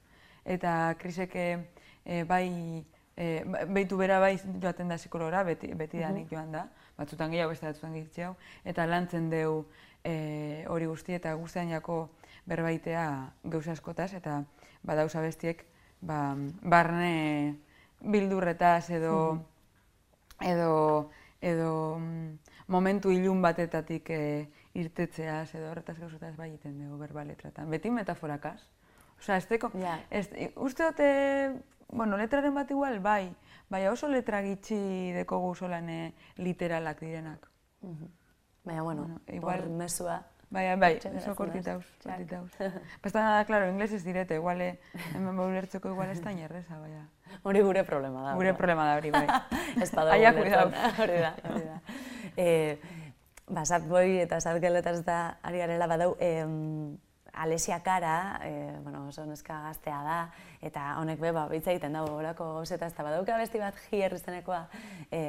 Eta 0.45 0.95
krisek 0.99 1.37
e, 1.37 2.23
bai, 2.29 2.85
e, 3.17 3.45
beitu 3.69 3.97
bera 3.97 4.19
bai 4.21 4.37
joaten 4.39 4.89
da 4.89 4.99
psikologora, 4.99 5.45
beti, 5.45 5.73
beti 5.75 6.03
danik 6.03 6.31
joan 6.33 6.53
da, 6.53 6.67
batzutan 6.99 7.31
gehiago, 7.31 7.53
beste 7.55 7.67
batzutan 7.67 7.95
gehiago, 7.99 8.37
eta 8.65 8.87
lantzen 8.87 9.31
deu 9.31 9.65
e, 10.05 10.65
hori 10.69 10.87
guzti 10.91 11.15
eta 11.15 11.35
guztian 11.35 11.71
jako 11.71 12.09
berbaitea 12.47 13.07
gauza 13.45 13.73
askotaz, 13.73 14.13
eta 14.19 14.43
badauza 14.83 15.23
bestiek 15.23 15.65
ba, 16.01 16.35
barne 16.63 17.57
bildurretaz 18.03 18.91
edo 18.91 19.15
edo, 20.43 21.11
edo 21.41 21.99
mm, 21.99 22.39
momentu 22.67 23.11
ilun 23.11 23.43
batetatik 23.43 24.11
e, 24.11 24.49
irtetzeaz 24.75 25.55
edo 25.55 25.71
horretaz 25.71 25.99
gauzataz 26.01 26.35
bai 26.37 26.49
egiten 26.51 26.79
dugu 26.81 26.99
berba 26.99 27.25
letratan. 27.29 27.69
Beti 27.71 27.91
metaforakaz. 27.91 28.61
Osea, 29.19 29.37
ez 29.37 29.47
teko, 29.47 29.71
Ja. 29.79 29.99
ez, 30.11 30.31
uste 30.57 30.85
dute, 30.85 31.53
bueno, 31.89 32.17
letraren 32.17 32.55
bat 32.55 32.71
igual, 32.71 32.99
bai, 33.01 33.35
baina 33.71 33.93
oso 33.93 34.09
letra 34.09 34.41
gitxi 34.43 35.13
dekogu 35.15 35.55
solan 35.55 35.89
e, 35.91 36.15
literalak 36.39 37.01
direnak. 37.01 37.49
Baina, 38.65 38.83
bueno, 38.83 39.03
Bueno, 39.03 39.21
igual- 39.29 39.69
mesua. 39.69 40.23
Baina, 40.53 40.77
bai, 40.77 40.97
Etxe 40.97 41.09
oso 41.17 41.35
kortitauz, 41.35 41.85
da, 42.05 42.11
kortitauz. 42.13 42.51
Basta 43.03 43.23
nada, 43.23 43.45
claro, 43.47 43.71
inglés 43.71 43.93
ez 43.93 44.05
direte, 44.05 44.35
igual, 44.35 44.61
eh, 44.61 44.79
hemen 45.15 45.39
ulertzeko 45.39 45.89
igual 45.89 46.11
ez 46.11 46.21
da 46.21 46.31
inerreza, 46.33 46.79
baina. 46.79 47.09
Hori 47.43 47.63
gure 47.63 47.85
problema 47.85 48.23
da. 48.23 48.35
Gure 48.35 48.53
problema 48.55 48.85
da 48.85 48.97
hori, 48.99 49.11
bai. 49.11 49.27
Ez 49.83 49.91
badago 49.95 50.13
Aia. 50.13 50.31
Hori 50.37 50.51
da, 50.51 51.35
hori 51.49 51.65
da. 51.65 51.81
E, 52.37 52.79
ba, 53.53 53.65
Sadboy 53.69 54.19
eta 54.25 54.41
Sadgeletaz 54.41 55.03
da 55.05 55.39
ari 55.45 55.61
garela 55.61 55.87
badau, 55.87 56.17
em, 56.21 56.97
Alesia 57.33 57.81
Kara, 57.81 58.41
e, 58.45 58.77
bueno, 58.83 59.07
oso 59.09 59.25
neska 59.25 59.55
gaztea 59.65 60.03
da, 60.05 60.17
eta 60.61 60.99
honek 61.01 61.21
be, 61.21 61.31
ba, 61.33 61.47
hitz 61.49 61.65
egiten 61.73 61.95
dago 61.97 62.19
horako 62.19 62.45
gauzetaz, 62.59 62.91
eta 62.93 63.07
badauka 63.07 63.39
besti 63.41 63.61
bat 63.61 63.79
hier 63.89 64.13
izenekoa, 64.13 64.67
e, 65.09 65.23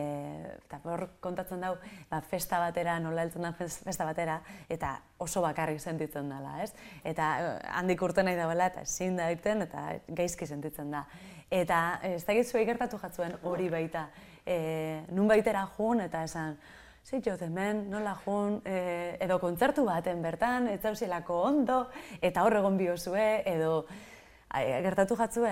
eta 0.65 0.81
hor 0.83 1.05
kontatzen 1.23 1.63
dau, 1.63 1.77
ba, 2.11 2.19
festa 2.27 2.59
batera, 2.59 2.97
nola 2.99 3.23
heltzen 3.23 3.47
da 3.47 3.53
fes- 3.55 3.79
festa 3.87 4.07
batera, 4.07 4.41
eta 4.67 4.97
oso 5.23 5.41
bakarrik 5.45 5.79
sentitzen 5.79 6.27
dela, 6.27 6.57
ez? 6.63 6.73
Eta 7.07 7.31
eh, 7.39 7.55
handik 7.71 8.03
urte 8.03 8.23
nahi 8.23 8.35
dagoela, 8.35 8.67
eta 8.73 8.83
ezin 8.83 9.15
da 9.15 9.31
egiten, 9.31 9.63
eta 9.63 9.87
gaizki 10.09 10.47
sentitzen 10.47 10.91
da. 10.91 11.05
Eta 11.49 11.99
eh, 12.03 12.17
ez 12.19 12.47
zuei 12.51 12.65
gertatu 12.67 12.99
jatzuen 12.99 13.39
hori 13.47 13.69
baita, 13.71 14.09
e, 14.45 15.03
nun 15.15 15.31
baitera 15.31 15.69
jun, 15.77 16.03
eta 16.03 16.27
esan, 16.27 16.59
Jo 17.03 17.35
hemen, 17.41 17.89
nola 17.91 18.15
jun, 18.15 18.61
e, 18.65 19.17
edo 19.21 19.35
kontzertu 19.37 19.83
baten 19.85 20.21
bertan, 20.23 20.69
ez 20.71 20.79
zauzelako 20.81 21.41
ondo, 21.43 21.89
eta 22.21 22.43
hor 22.43 22.55
egon 22.57 22.77
biozue, 22.77 23.43
edo 23.45 23.85
ai, 24.49 24.81
gertatu 24.81 25.17
jatzue? 25.19 25.51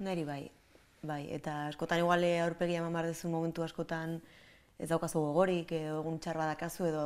Neri 0.00 0.24
bai, 0.24 0.50
bai, 1.02 1.26
eta 1.36 1.66
askotan 1.68 2.00
igual 2.00 2.24
eh, 2.24 2.40
aurpegia 2.40 2.80
eman 2.80 2.96
behar 2.96 3.10
duzu 3.12 3.28
momentu 3.28 3.62
askotan 3.62 4.16
ez 4.80 4.88
daukazu 4.88 5.20
gogorik, 5.20 5.76
edo 5.76 6.00
egun 6.00 6.18
txar 6.18 6.40
badakazu, 6.40 6.88
edo 6.88 7.04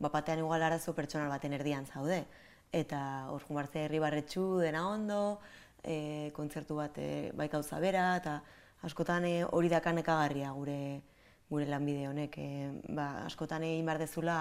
bapatean 0.00 0.40
igual 0.40 0.62
arazo 0.64 0.96
pertsonal 0.96 1.28
baten 1.28 1.52
erdian 1.52 1.84
zaude. 1.86 2.24
Eta 2.72 3.28
hor 3.28 3.44
jun 3.44 3.60
bartzea 3.60 3.84
herri 3.84 4.00
barretxu, 4.00 4.46
dena 4.64 4.86
ondo, 4.88 5.38
e, 5.84 6.30
kontzertu 6.32 6.80
bat 6.80 6.96
e, 6.96 7.30
bai 7.36 7.50
gauza 7.52 7.78
bera, 7.78 8.16
eta 8.16 8.40
askotan 8.88 9.28
eh, 9.28 9.44
hori 9.44 9.68
daka 9.68 9.92
nekagarria 9.92 10.56
gure, 10.56 10.80
gure 11.50 11.66
lanbide 11.66 12.08
honek. 12.08 12.38
E, 12.38 12.70
ba, 12.88 13.26
askotan 13.26 13.64
egin 13.66 13.86
behar 13.86 13.98
dezula 13.98 14.36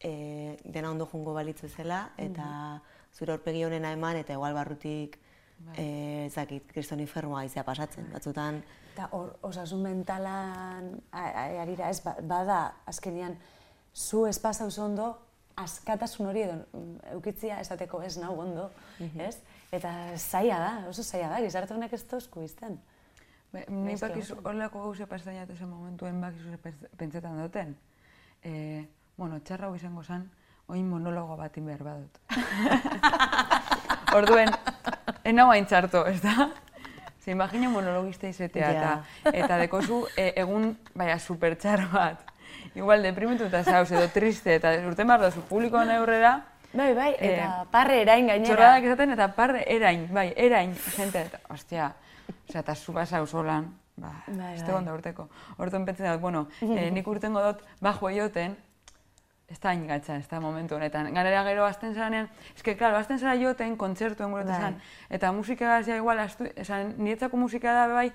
e, 0.00 0.56
dena 0.64 0.90
ondo 0.90 1.06
jungo 1.10 1.34
balitz 1.34 1.62
bezala, 1.62 2.10
eta 2.16 2.80
zure 3.16 3.32
aurpegi 3.32 3.64
honena 3.64 3.92
eman, 3.96 4.16
eta 4.20 4.36
igual 4.36 4.54
barrutik 4.54 5.18
eh, 5.76 6.26
ez 6.26 6.34
dakit, 6.34 6.66
kriston 6.72 7.00
infermoa 7.00 7.44
izea 7.48 7.64
pasatzen. 7.64 8.10
Batzutan, 8.12 8.62
Eta 8.96 9.10
hor, 9.12 9.34
osasun 9.44 9.82
mentalan 9.84 10.86
arira 11.12 11.90
ez, 11.92 11.98
ba- 12.00 12.16
bada 12.24 12.60
azkenean 12.88 13.34
zu 13.92 14.22
ez 14.24 14.38
pasauz 14.40 14.78
ondo, 14.80 15.10
askatasun 15.60 16.30
hori 16.30 16.46
edo 16.46 16.54
mm, 16.72 16.94
eukitzia 17.12 17.58
esateko 17.60 18.00
ez 18.02 18.14
nau 18.16 18.32
ondo, 18.40 18.70
ez? 19.20 19.36
Eta 19.72 19.92
zaila 20.16 20.58
da, 20.62 20.70
oso 20.88 21.04
zaila 21.04 21.28
da, 21.34 21.42
gizarte 21.44 21.74
honek 21.76 21.92
ez 21.92 22.02
tozku 22.08 22.40
izten. 22.44 22.78
Be, 23.56 23.64
Ni 23.72 23.94
Gaizki 23.94 24.06
bakizu, 24.08 24.32
egoten. 24.34 24.46
horrelako 24.50 24.82
gauza 24.84 25.06
pasatzen 25.08 25.56
zen 25.56 25.68
momentuen 25.70 26.20
bakizu 26.20 26.50
ze 26.52 26.58
pens- 26.62 26.88
pentsetan 27.00 27.38
duten. 27.40 27.76
E, 28.44 28.84
bueno, 29.16 29.40
txarra 29.40 29.66
hau 29.70 29.74
izango 29.78 30.02
zen, 30.04 30.28
oin 30.68 30.88
monologo 30.90 31.36
bat 31.40 31.56
in 31.56 31.66
behar 31.66 31.82
badut. 31.86 32.18
Orduen, 34.16 34.50
enau 35.24 35.48
hain 35.52 35.66
txarto, 35.66 36.04
ez 36.08 36.20
da? 36.22 36.50
Ze 37.24 37.32
imagina 37.32 37.68
monologista 37.68 38.28
izetea, 38.28 38.72
Ja. 38.72 38.92
eta, 39.24 39.32
eta 39.32 39.56
dekozu 39.58 40.04
e, 40.16 40.32
egun, 40.36 40.76
baina, 40.94 41.18
supertxar 41.18 41.86
bat. 41.92 42.20
Igual, 42.74 43.02
deprimentuta 43.02 43.64
zauz, 43.64 43.90
edo 43.92 44.06
triste, 44.14 44.54
eta 44.60 44.72
urten 44.86 45.06
behar 45.08 45.24
duzu 45.28 45.42
publikoan 45.48 45.90
aurrera, 45.90 46.36
Bai, 46.76 46.92
bai, 46.94 47.12
Eh, 47.18 47.28
eta 47.38 47.64
parre 47.72 48.02
erain 48.02 48.26
gainera. 48.26 48.44
Txorradak 48.50 48.84
esaten 48.84 49.12
eta 49.14 49.28
parre 49.32 49.62
erain, 49.72 50.02
bai, 50.12 50.32
erain, 50.36 50.74
jente, 50.96 51.22
eta, 51.22 51.38
ostia, 51.48 51.86
osea, 52.48 52.60
eta 52.60 52.74
zu 52.74 52.92
basa 52.92 53.22
usolan, 53.22 53.72
ba, 53.96 54.12
Bai, 54.26 54.36
bai. 54.56 54.62
tegon 54.66 54.84
da 54.84 54.94
urteko. 54.94 55.28
Horten 55.58 55.84
pentsen 55.84 56.12
dut, 56.12 56.20
bueno, 56.20 56.46
eh, 56.60 56.90
nik 56.90 57.06
urtengo 57.08 57.42
dut, 57.42 57.62
bajo 57.80 58.10
joten, 58.10 58.56
ez 59.48 59.60
da 59.60 59.70
hain 59.70 59.86
gatza, 59.86 60.16
ez 60.16 60.26
da 60.28 60.40
momentu 60.40 60.74
honetan. 60.74 61.12
Ganera 61.14 61.44
gero 61.46 61.64
azten 61.64 61.94
zaranean, 61.94 62.28
ez 62.56 62.62
que, 62.62 62.76
claro, 62.76 62.96
azten 62.96 63.18
zara 63.18 63.36
joten, 63.38 63.76
kontzertuen 63.76 64.30
gure 64.32 64.44
Bai. 64.44 64.56
esan, 64.56 64.80
eta 65.10 65.30
musika 65.32 65.82
ja 65.86 65.96
igual, 65.96 66.18
astu, 66.18 66.48
esan, 66.56 66.94
niretzako 66.98 67.36
musika 67.36 67.72
da 67.72 67.86
bai, 67.92 68.10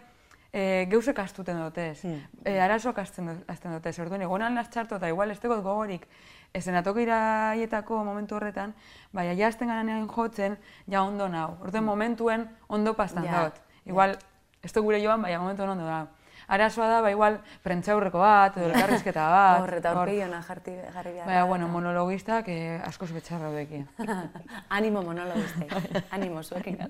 e, 0.52 0.86
geusek 0.92 1.20
astuten 1.20 1.58
dutez, 1.64 2.04
Hmm. 2.04 2.20
e, 2.44 2.60
arazoak 2.60 2.98
azten, 3.00 3.28
dut- 3.30 3.46
azten 3.48 3.72
dutez, 3.72 3.98
orduan, 4.00 4.22
egonan 4.22 4.60
txarto 4.70 4.98
eta 4.98 5.08
igual 5.08 5.32
ez 5.32 5.40
tegot 5.40 5.64
gogorik, 5.64 6.06
esenatoki 6.54 7.04
iraietako 7.08 8.04
momentu 8.04 8.36
horretan, 8.36 8.74
baina 9.14 9.32
ja 9.34 9.48
azten 9.48 9.70
garanean 9.70 10.10
jotzen, 10.10 10.58
ja 10.88 11.02
ondo 11.04 11.30
nau. 11.30 11.56
Orduan, 11.62 11.86
momentuen 11.86 12.50
ondo 12.68 12.94
pastan 12.94 13.24
Ja, 13.24 13.32
daut. 13.44 13.62
Igual, 13.86 14.18
ez 14.62 14.74
gure 14.74 15.00
joan, 15.04 15.22
baina 15.22 15.40
momentuen 15.40 15.70
ondo 15.70 15.86
nau. 15.86 16.08
arazoa 16.52 16.88
da, 16.88 17.02
ba, 17.02 17.12
igual, 17.14 17.38
prentzaurreko 17.64 18.20
bat, 18.20 18.58
edo 18.58 18.68
elkarrizketa 18.68 19.28
bat. 19.36 19.62
Hor, 19.64 19.74
eta 19.78 19.92
aurpegiona 19.96 20.42
jarri, 20.44 20.74
jarri 20.94 21.14
behar. 21.16 21.28
Baina, 21.30 21.46
bueno, 21.48 21.70
monologistak 21.72 22.50
eh, 22.52 22.82
askoz 22.84 23.12
betxarra 23.16 23.48
daudekin. 23.48 23.88
Animo 24.78 25.02
monologistei, 25.06 25.70
animo 26.18 26.44
zuekin 26.44 26.82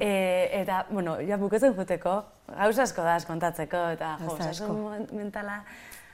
e, 0.00 0.10
eta, 0.60 0.86
bueno, 0.90 1.20
ja 1.22 1.38
buketzen 1.38 1.76
juteko, 1.76 2.16
gauza 2.48 2.82
asko 2.82 3.04
da 3.06 3.18
kontatzeko, 3.28 3.84
eta 3.94 4.16
jo, 4.24 4.36
asko. 4.42 4.74
mentala, 5.12 5.62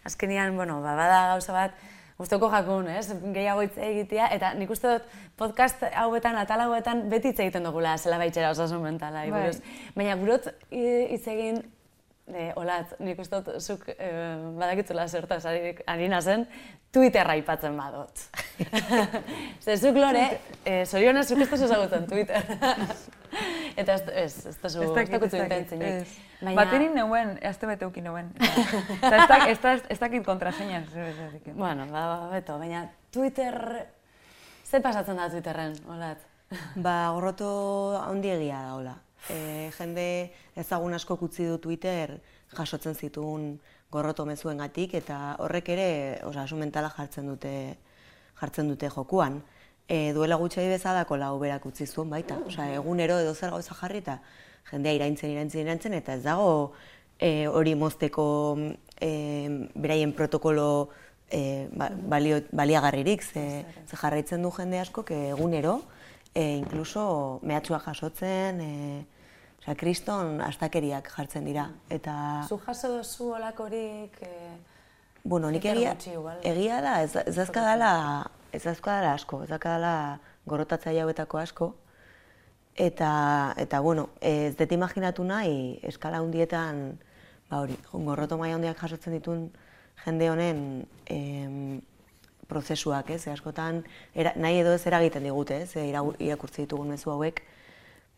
azkenian, 0.04 0.54
bueno, 0.56 0.82
ba, 0.84 0.94
bada 0.98 1.22
gauza 1.32 1.56
bat, 1.56 1.88
gustoko 2.20 2.50
jakun, 2.52 2.86
ez? 2.92 3.06
Gehiago 3.34 3.64
hitz 3.64 3.78
egitea, 3.80 4.28
eta 4.36 4.52
nik 4.58 4.70
uste 4.70 4.92
dut 4.98 5.08
podcast 5.40 5.82
hauetan, 5.96 6.36
atal 6.36 6.66
hauetan, 6.66 7.06
beti 7.12 7.32
hitz 7.32 7.40
egiten 7.40 7.64
dugula, 7.64 7.96
zela 7.98 8.18
baitxera 8.20 8.50
osasun 8.52 8.82
mentala, 8.84 9.24
Bai. 9.24 9.30
buruz. 9.32 9.60
Baina 9.96 10.16
gurot 10.20 10.50
i- 10.70 11.06
hitz 11.14 11.24
egin, 11.32 11.62
e, 12.34 12.50
olat, 12.58 12.94
nik 13.02 13.18
uste 13.22 13.40
dut 13.40 13.62
zuk 13.62 13.86
e, 13.92 14.10
badakitzula 14.58 15.06
zertaz 15.08 15.44
ari, 15.46 16.08
nazen, 16.08 16.46
Twitterra 16.90 17.36
aipatzen 17.38 17.76
badot. 17.78 18.24
Zer, 19.64 19.76
zuk 19.78 19.98
lore, 20.00 20.24
e, 20.64 20.84
zorionez 20.86 21.28
zuk 21.28 21.44
ez 21.44 21.60
ezagutzen 21.68 22.08
Twitter. 22.10 22.42
eta 23.80 23.94
ez, 23.94 24.02
ez, 24.24 24.32
ez 24.50 24.56
duzu, 24.62 24.82
ez 24.82 24.90
dakit, 24.96 25.26
ez 25.28 25.82
ez. 25.86 26.16
Baterin 26.56 26.96
neuen, 26.96 27.36
azte 27.46 27.68
bete 27.70 27.86
uki 27.86 28.02
neuen. 28.02 28.32
Eta 28.40 29.12
ez 29.12 29.28
ez 29.52 29.58
ez 29.88 29.98
dakit 30.00 30.26
zer. 30.26 30.88
Bueno, 31.54 31.86
ba, 31.92 32.06
ba, 32.14 32.18
beto, 32.32 32.58
baina 32.58 32.88
Twitter, 33.14 33.86
ze 34.64 34.80
pasatzen 34.80 35.16
da 35.16 35.30
Twitterren, 35.30 35.78
olat? 35.88 36.26
Ba, 36.74 37.12
gorroto 37.14 37.50
handiegia 38.02 38.58
da, 38.64 38.74
hola. 38.74 38.96
E, 39.28 39.70
jende 39.76 40.32
ezagun 40.56 40.94
asko 40.94 41.18
utzi 41.20 41.44
du 41.46 41.58
Twitter 41.58 42.16
jasotzen 42.56 42.94
zituen 42.94 43.60
gorroto 43.90 44.24
mezuengatik 44.24 44.94
eta 44.94 45.36
horrek 45.38 45.68
ere 45.74 45.88
osasun 46.24 46.62
mentala 46.64 46.90
jartzen 46.96 47.26
dute 47.26 47.54
jartzen 48.40 48.68
dute 48.68 48.88
jokuan. 48.88 49.42
E, 49.88 50.12
duela 50.14 50.38
gutxi 50.38 50.64
bezalako 50.70 51.18
lau 51.18 51.34
berak 51.38 51.66
utzi 51.66 51.86
zuen 51.86 52.10
baita. 52.10 52.38
Osea, 52.46 52.74
egunero 52.78 53.18
edo 53.18 53.34
zer 53.34 53.50
gauza 53.50 53.74
jarri 53.74 53.98
eta 54.04 54.20
jendea 54.70 54.94
iraintzen, 54.94 55.32
iraintzen, 55.34 55.66
iraintzen 55.66 55.94
eta 55.98 56.14
ez 56.14 56.22
dago 56.24 56.72
e, 57.18 57.46
hori 57.48 57.74
mozteko 57.74 58.24
e, 59.00 59.10
beraien 59.74 60.12
protokolo 60.16 60.90
e, 61.30 61.68
ba, 61.74 61.90
balio, 61.90 62.40
baliagarririk, 62.52 63.22
ze, 63.22 63.64
ze 63.86 63.96
jarraitzen 63.96 64.42
du 64.42 64.52
jende 64.56 64.80
asko 64.80 65.04
egunero, 65.08 65.80
e, 66.34 66.56
inkluso 66.58 67.40
mehatxua 67.42 67.80
jasotzen, 67.84 68.60
e, 68.60 69.04
osea, 69.60 69.76
kriston 69.76 70.40
astakeriak 70.44 71.10
jartzen 71.14 71.44
dira. 71.44 71.68
Eta, 71.90 72.14
Zu 72.48 72.60
jaso 72.66 72.92
duzu 72.96 73.32
olakorik, 73.36 74.16
e, 74.22 74.56
bueno, 75.24 75.50
nik 75.50 75.64
egia, 75.64 75.96
egia 76.42 76.80
da, 76.80 77.00
ez, 77.02 77.14
ez 77.26 77.38
azkadala, 77.38 77.92
ez 78.52 78.64
azkadala 78.66 79.14
asko, 79.18 79.44
ez 79.44 79.52
azkadala 79.52 79.94
gorotatzaile 80.46 81.04
hauetako 81.04 81.38
asko, 81.38 81.74
Eta, 82.80 83.52
eta 83.58 83.80
bueno, 83.84 84.06
ez 84.24 84.54
dut 84.56 84.70
imaginatu 84.72 85.24
nahi, 85.26 85.80
eskala 85.84 86.22
hundietan, 86.22 86.94
ba 87.50 87.58
hori, 87.60 87.74
gorroto 87.92 88.38
maila 88.40 88.56
hundiak 88.56 88.78
jasotzen 88.80 89.16
dituen 89.18 89.48
jende 90.04 90.30
honen 90.30 90.60
em, 91.12 91.80
prozesuak, 92.50 93.14
ez? 93.14 93.22
Askotan 93.32 93.82
era, 94.14 94.34
nahi 94.36 94.60
edo 94.64 94.74
ez 94.76 94.84
eragiten 94.90 95.26
digute, 95.26 95.62
ez? 95.64 95.72
Irakurtzi 95.78 96.66
ditugun 96.66 96.92
mezu 96.92 97.14
hauek, 97.14 97.42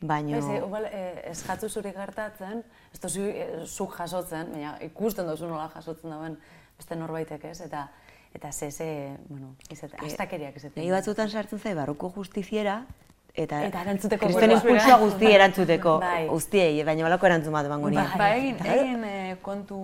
baino... 0.02 0.38
Ez, 0.38 0.58
igual, 0.58 0.88
eh, 0.90 1.30
ez 1.30 1.38
jatzu 1.44 1.68
zuri 1.68 1.92
gertatzen, 1.94 2.62
ez 2.92 3.00
duzu 3.02 3.28
eh, 3.30 3.50
zuk 3.66 3.94
jasotzen, 3.98 4.50
baina 4.54 4.74
ikusten 4.88 5.28
duzu 5.28 5.50
nola 5.50 5.68
jasotzen 5.74 6.14
dauen 6.14 6.38
beste 6.78 6.98
norbaitek 6.98 7.50
ez, 7.52 7.60
eta 7.68 7.86
eta 8.32 8.50
ze, 8.52 8.70
ze, 8.72 9.16
bueno, 9.28 9.54
izate, 9.70 9.98
astakeriak 10.00 10.56
izaten. 10.56 10.80
Nahi 10.80 10.92
batzutan 10.94 11.28
sartzen 11.28 11.60
zai 11.60 11.74
barruko 11.76 12.08
justiziera, 12.14 12.78
eta, 13.34 13.62
Eta 13.64 13.80
erantzuteko 13.82 14.26
kriston 14.26 14.50
burua. 14.50 14.58
impulsoa 14.60 14.96
guzti 15.00 15.30
erantzuteko, 15.32 15.98
Bai. 16.00 16.26
guztiei, 16.28 16.82
baina 16.84 17.06
holako 17.06 17.26
erantzun 17.26 17.52
bat 17.56 17.66
emango 17.66 17.90
nien. 17.90 18.04
Ba, 18.18 18.28
egin, 18.36 18.56
egin 18.64 19.04
eh, 19.08 19.36
kontu 19.42 19.78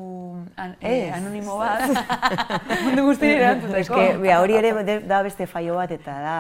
an, 0.57 0.77
eh, 0.81 1.11
anonimo 1.17 1.57
bat, 1.57 1.89
mundu 2.85 3.07
guzti 3.09 3.31
erantzuteko. 3.39 3.79
Eske, 3.81 4.19
bea, 4.21 4.41
hori 4.45 4.57
ere 4.61 5.01
da 5.09 5.23
beste 5.23 5.47
faio 5.47 5.75
bat 5.81 5.91
eta 5.97 6.19
da 6.21 6.37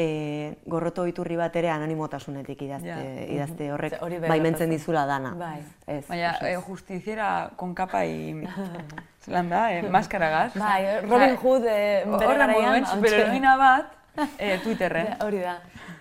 e, 0.00 0.54
gorroto 0.70 1.04
iturri 1.10 1.34
bat 1.36 1.56
ere 1.58 1.68
anonimotasunetik 1.74 2.62
idazte, 2.62 2.88
Ja. 2.88 3.26
idazte 3.34 3.72
horrek 3.74 3.96
Ze 3.98 4.04
hori 4.06 4.18
bai 4.22 4.28
baimentzen 4.30 4.70
dizula 4.70 5.04
dana. 5.06 5.34
Bai. 5.36 5.58
Ez, 5.86 6.06
Baina, 6.08 6.36
ez. 6.46 6.58
justiziera 6.62 7.50
con 7.56 7.74
capa 7.74 8.06
y... 8.06 8.46
Zelan 9.24 9.50
da, 9.50 9.66
eh, 9.74 9.82
maskaragaz. 9.82 10.54
Bai, 10.54 11.00
Robin 11.02 11.36
Hood 11.36 11.64
eh, 11.68 12.04
bere 12.06 12.36
garaian, 12.38 12.52
moduen, 12.54 12.84
hauntxe. 12.84 12.94
superheroina 12.94 13.56
bat, 13.60 13.90
eh, 14.38 14.58
Twitterren. 14.62 15.06
Ja, 15.06 15.16
Hori 15.26 15.40
da, 15.44 15.54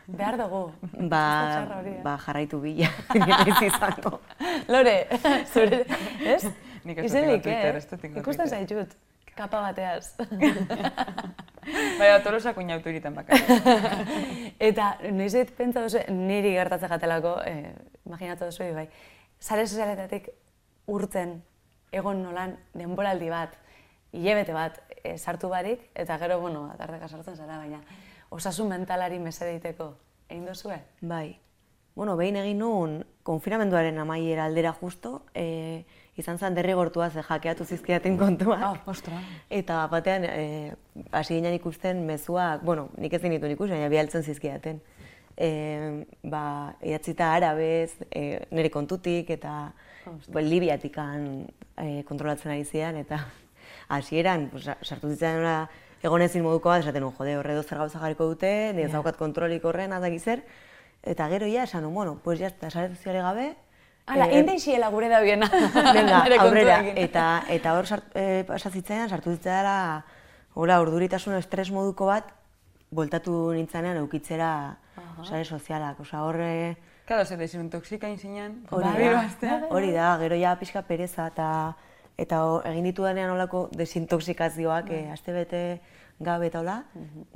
behar 0.07 0.37
dugu. 0.39 0.63
Ba, 1.09 1.23
ba 2.03 2.17
jarraitu 2.25 2.61
bila, 2.63 2.89
ez 3.47 3.61
izango. 3.69 4.19
Lore, 4.67 4.97
zure, 5.53 5.83
ez? 6.25 6.43
Nik 6.83 7.03
ez 7.03 7.11
dut 7.11 7.43
Twitter, 7.43 7.75
eh? 7.75 7.77
ez 7.77 7.87
dut 7.89 8.01
tingo 8.01 8.19
Ikusten 8.23 8.49
Twitter. 8.49 8.87
zaitut, 8.87 8.95
kapa 9.35 9.61
bateaz. 9.67 10.15
Baina, 11.99 12.17
tolosak 12.23 12.57
oinautu 12.57 12.89
egiten 12.89 13.13
bakarrik. 13.13 14.55
Eta 14.69 14.93
noiz 15.13 15.35
pentsa 15.57 15.83
duzu, 15.83 16.01
niri 16.15 16.55
gertatzen 16.55 16.89
jatelako, 16.89 17.35
eh, 17.45 17.73
imaginatu 18.07 18.49
duzu, 18.49 18.71
bai, 18.73 18.87
sare 19.39 19.67
sozialetatik 19.67 20.31
urten 20.89 21.41
egon 21.91 22.23
nolan 22.23 22.55
denboraldi 22.77 23.29
bat, 23.29 23.53
hilebete 24.11 24.53
bat 24.53 24.79
eh, 25.03 25.17
sartu 25.17 25.49
barik, 25.49 25.89
eta 25.95 26.17
gero, 26.17 26.39
bueno, 26.39 26.67
atardeka 26.73 27.07
sartzen 27.07 27.37
zara, 27.37 27.57
baina 27.57 27.81
osasun 28.29 28.69
mentalari 28.69 29.19
mesedeiteko, 29.19 29.93
egin 30.29 30.45
duzue? 30.45 30.79
Bai. 31.01 31.39
Bueno, 31.95 32.15
behin 32.15 32.37
egin 32.39 32.61
nuen 32.61 32.99
konfinamenduaren 33.27 33.97
amaiera 33.99 34.45
aldera 34.47 34.71
justo, 34.77 35.23
e, 35.35 35.83
izan 36.19 36.37
zen 36.39 36.55
derrigortua 36.55 37.09
ze 37.09 37.23
jakeatu 37.23 37.65
zizkidaten 37.65 38.17
kontuak. 38.17 38.61
Ah, 38.63 38.77
Ostra. 38.87 39.19
Eta 39.49 39.81
batean, 39.91 40.25
e, 40.25 40.75
hasi 41.11 41.35
ginen 41.35 41.57
ikusten 41.57 42.05
mezuak, 42.07 42.63
bueno, 42.63 42.87
nik 42.97 43.13
ez 43.13 43.21
dinituen 43.21 43.51
ikusi, 43.57 43.75
baina 43.75 43.89
bialtzen 43.91 44.23
zizkidaten. 44.23 44.79
E, 45.35 45.49
ba, 46.23 46.43
idatzita 46.83 47.33
arabez, 47.35 47.97
e, 48.11 48.45
nire 48.51 48.71
kontutik, 48.71 49.29
eta 49.35 49.73
ba, 50.05 50.41
Libiatikan 50.41 51.27
e, 51.75 52.03
kontrolatzen 52.07 52.55
ari 52.55 52.65
zidan, 52.65 52.99
eta 53.03 53.23
hasieran 53.87 54.49
pues, 54.51 54.65
sa- 54.65 54.77
sartu 54.81 55.09
zitzaidan 55.09 55.41
nola 55.41 55.69
egon 56.03 56.21
ezin 56.21 56.43
moduko 56.43 56.69
bat, 56.69 56.83
esaten 56.83 57.03
nuen, 57.03 57.15
jode, 57.15 57.37
horre 57.37 57.61
zer 57.63 57.77
gauza 57.77 57.99
jarriko 57.99 58.25
dute, 58.25 58.73
nire 58.73 58.87
ez 58.87 58.91
daukat 58.93 59.17
kontrolik 59.17 59.65
horren, 59.65 59.91
adak 59.93 60.15
zer, 60.19 60.43
eta 61.03 61.27
gero 61.29 61.47
ja, 61.47 61.63
esan 61.63 61.83
nuen, 61.83 61.93
bueno, 61.95 62.19
pues 62.23 62.39
ya, 62.39 62.47
está, 62.47 62.69
sare 62.69 62.89
soziale 62.95 63.19
gabe, 63.21 63.55
Hala, 64.09 64.25
eh, 64.25 64.39
indeixiela 64.39 64.87
gure 64.89 65.07
da 65.07 65.19
biena. 65.21 65.45
Venga, 65.93 66.23
aurrera. 66.41 66.79
Eta, 66.97 67.43
eta 67.47 67.75
hor 67.77 67.85
sart, 67.85 68.07
e, 68.17 68.43
pasa 68.47 68.71
zitzaidan, 68.73 69.09
sartu 69.09 69.35
zitzaidan, 69.35 70.01
hola, 70.55 70.79
urduritasun 70.81 71.35
estres 71.37 71.69
moduko 71.69 72.07
bat, 72.09 72.31
voltatu 72.89 73.51
nintzanean 73.53 73.99
eukitzera 74.01 74.79
sare 75.27 75.43
sozialak. 75.45 75.99
Osa, 75.99 76.23
horre, 76.25 76.77
Claro, 77.09 77.25
se 77.25 77.37
desintoxika 77.37 78.05
inzinean, 78.09 78.59
hori 78.69 78.85
berriro 78.85 79.21
da, 79.41 79.53
hori 79.73 79.87
da, 79.95 80.09
gero 80.21 80.35
ja 80.37 80.51
pixka 80.59 80.83
pereza 80.85 81.23
eta 81.31 81.47
eta 82.19 82.41
ho- 82.45 82.59
egin 82.67 82.83
ditudanean 82.89 83.31
olako 83.31 83.69
desintoxikazioak, 83.79 84.89
e, 84.91 85.09
astebete 85.13 85.63
gabe 86.19 86.47
eta 86.51 86.59
hola, 86.59 86.83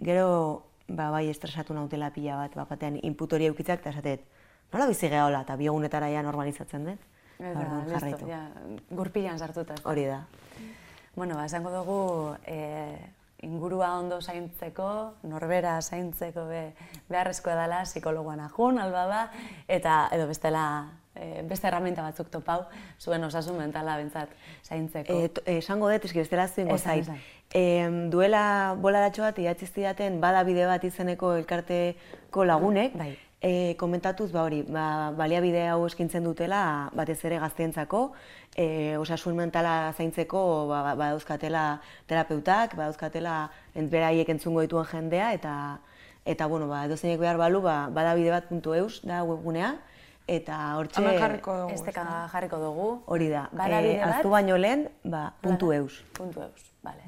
gero 0.03 0.65
ba, 0.87 1.09
bai 1.11 1.29
estresatu 1.31 1.73
nautela 1.73 2.11
pila 2.11 2.35
bat, 2.41 2.55
bat 2.55 2.69
batean 2.69 2.99
input 3.01 3.33
hori 3.33 3.47
eukitzak 3.47 3.79
eta 3.79 3.93
esatet, 3.95 4.25
nola 4.73 4.87
bizi 4.89 5.07
geha 5.09 5.25
hola, 5.29 5.41
eta 5.47 5.55
bi 5.55 5.69
egunetara 5.71 6.09
ja 6.11 6.21
normalizatzen 6.25 6.85
dut. 6.85 7.09
Eta, 7.39 7.83
listo, 7.89 8.27
ja, 8.27 8.41
gurpilan 8.91 9.39
sartuta. 9.39 9.75
Hori 9.89 10.05
da. 10.05 10.21
Bueno, 11.15 11.35
ba, 11.35 11.45
esango 11.45 11.71
dugu 11.73 12.35
e, 12.45 12.97
ingurua 13.43 13.97
ondo 13.99 14.21
zaintzeko, 14.21 14.89
norbera 15.27 15.81
zaintzeko 15.81 16.45
be, 16.47 16.61
beharrezkoa 17.09 17.55
dela 17.59 17.81
psikologoan 17.83 18.39
ajun, 18.45 18.79
alba 18.79 19.05
da, 19.09 19.21
eta 19.67 20.07
edo 20.15 20.27
bestela 20.29 20.63
e, 21.15 21.41
beste 21.43 21.67
herramienta 21.67 22.01
batzuk 22.01 22.29
topau, 22.29 22.63
zuen 22.99 23.23
osasun 23.23 23.57
mentala 23.57 23.97
bentsat 23.97 24.29
zaintzeko. 24.67 25.13
E, 25.13 25.29
to- 25.29 25.43
esango 25.45 25.89
dut, 25.91 26.05
eski 26.05 26.19
bestela 26.19 26.47
zuengo 26.47 26.77
zait. 26.77 27.07
Em, 27.53 28.09
duela 28.09 28.75
bolaratxo 28.81 29.21
bat 29.21 29.37
idatzi 29.39 29.67
zidaten 29.67 30.19
bada 30.21 30.43
bide 30.43 30.65
bat 30.65 30.83
izeneko 30.83 31.35
elkarteko 31.37 32.45
lagunek, 32.45 32.95
Bai. 32.97 33.11
e, 33.41 33.75
komentatuz 33.77 34.31
ba 34.31 34.41
hori, 34.43 34.63
ba, 34.63 35.11
baliabide 35.15 35.67
hau 35.69 35.85
eskintzen 35.85 36.23
dutela 36.23 36.89
batez 36.95 37.19
ere 37.25 37.37
gazteentzako, 37.39 38.13
e, 38.55 38.97
osasun 38.97 39.35
mentala 39.35 39.93
zaintzeko 39.97 40.67
ba, 40.69 40.81
ba- 40.83 40.95
badauzkatela 40.95 41.81
terapeutak, 42.07 42.75
badauzkatela 42.75 43.51
beraiek 43.75 44.29
entzungo 44.29 44.61
dituen 44.61 44.85
jendea 44.85 45.33
eta 45.33 45.55
eta 46.25 46.45
bueno, 46.47 46.69
ba 46.69 46.85
edozeinek 46.87 47.19
behar 47.19 47.37
balu, 47.37 47.59
ba 47.61 47.89
badabide 47.91 48.31
bat.eus 48.31 49.01
da 49.03 49.23
webgunea, 49.27 49.75
Eta 50.27 50.57
hortxe... 50.77 51.01
Hemen 51.01 51.19
jarriko 51.19 51.55
dugu. 51.57 51.73
Esteka 51.75 52.03
jarriko 52.31 52.59
dugu. 52.61 52.89
Hori 53.11 53.27
da, 53.31 53.47
Bada 53.51 53.79
eh, 53.81 53.87
bide 53.87 53.97
bat? 53.99 54.13
aztu 54.17 54.29
baino 54.31 54.57
lehen, 54.57 54.85
ba, 55.03 55.23
puntu 55.43 55.71
Bada? 55.73 55.81
eus. 55.81 55.97
Puntu 56.15 56.45
eus, 56.45 56.69
bale. 56.83 57.03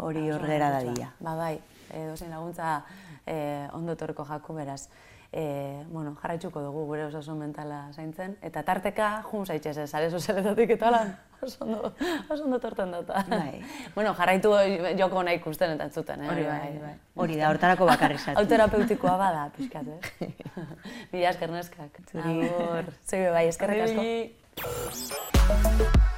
Hori 0.00 0.30
hor 0.32 0.46
gera 0.48 0.70
dadila. 0.72 1.10
Ba, 1.20 1.34
bai, 1.36 1.58
e, 1.90 2.06
dozein 2.08 2.32
laguntza 2.32 2.78
e, 3.26 3.36
ondo 3.76 3.92
etorriko 3.92 4.24
jaku 4.24 4.56
beraz. 4.56 4.86
E, 5.32 5.84
bueno, 5.90 6.14
jarraitzuko 6.20 6.62
dugu 6.62 6.84
gure 6.86 7.04
osasun 7.06 7.38
mentala 7.38 7.92
zaintzen. 7.92 8.36
Eta 8.46 8.62
tarteka, 8.66 9.22
jun 9.30 9.46
zaitxez 9.46 9.76
ez, 9.84 9.90
sare 9.90 10.10
sozialetatik 10.10 10.70
eta 10.78 10.90
lan. 10.94 11.16
Oso 11.46 11.66
ondo, 11.66 11.92
oso 12.32 12.44
ondo 12.46 12.58
torten 12.58 12.90
data. 12.90 13.20
Bai. 13.28 13.60
bueno, 13.94 14.14
jarraitu 14.16 14.54
joko 14.96 15.22
nahi 15.22 15.36
ikusten 15.36 15.74
eta 15.74 15.84
entzuten, 15.84 16.24
eh? 16.24 16.30
Hori 16.32 16.46
bai, 16.48 16.70
bai. 16.80 16.94
Hori 17.26 17.36
da, 17.36 17.50
hortarako 17.52 17.84
bakarri 17.92 18.16
sartu. 18.16 18.40
Autoterapeutikoa 18.40 19.18
bada, 19.20 19.44
pixkat, 19.58 19.86
eh? 19.92 20.32
Mila 21.12 21.36
esker 21.36 21.52
neskak. 21.52 22.02
Zuri. 22.08 22.48
Agur. 22.48 22.92
Zui 23.04 23.24
bai, 23.36 23.46
eskerrik 23.52 23.86
asko. 23.90 24.02
Bai. 24.64 26.14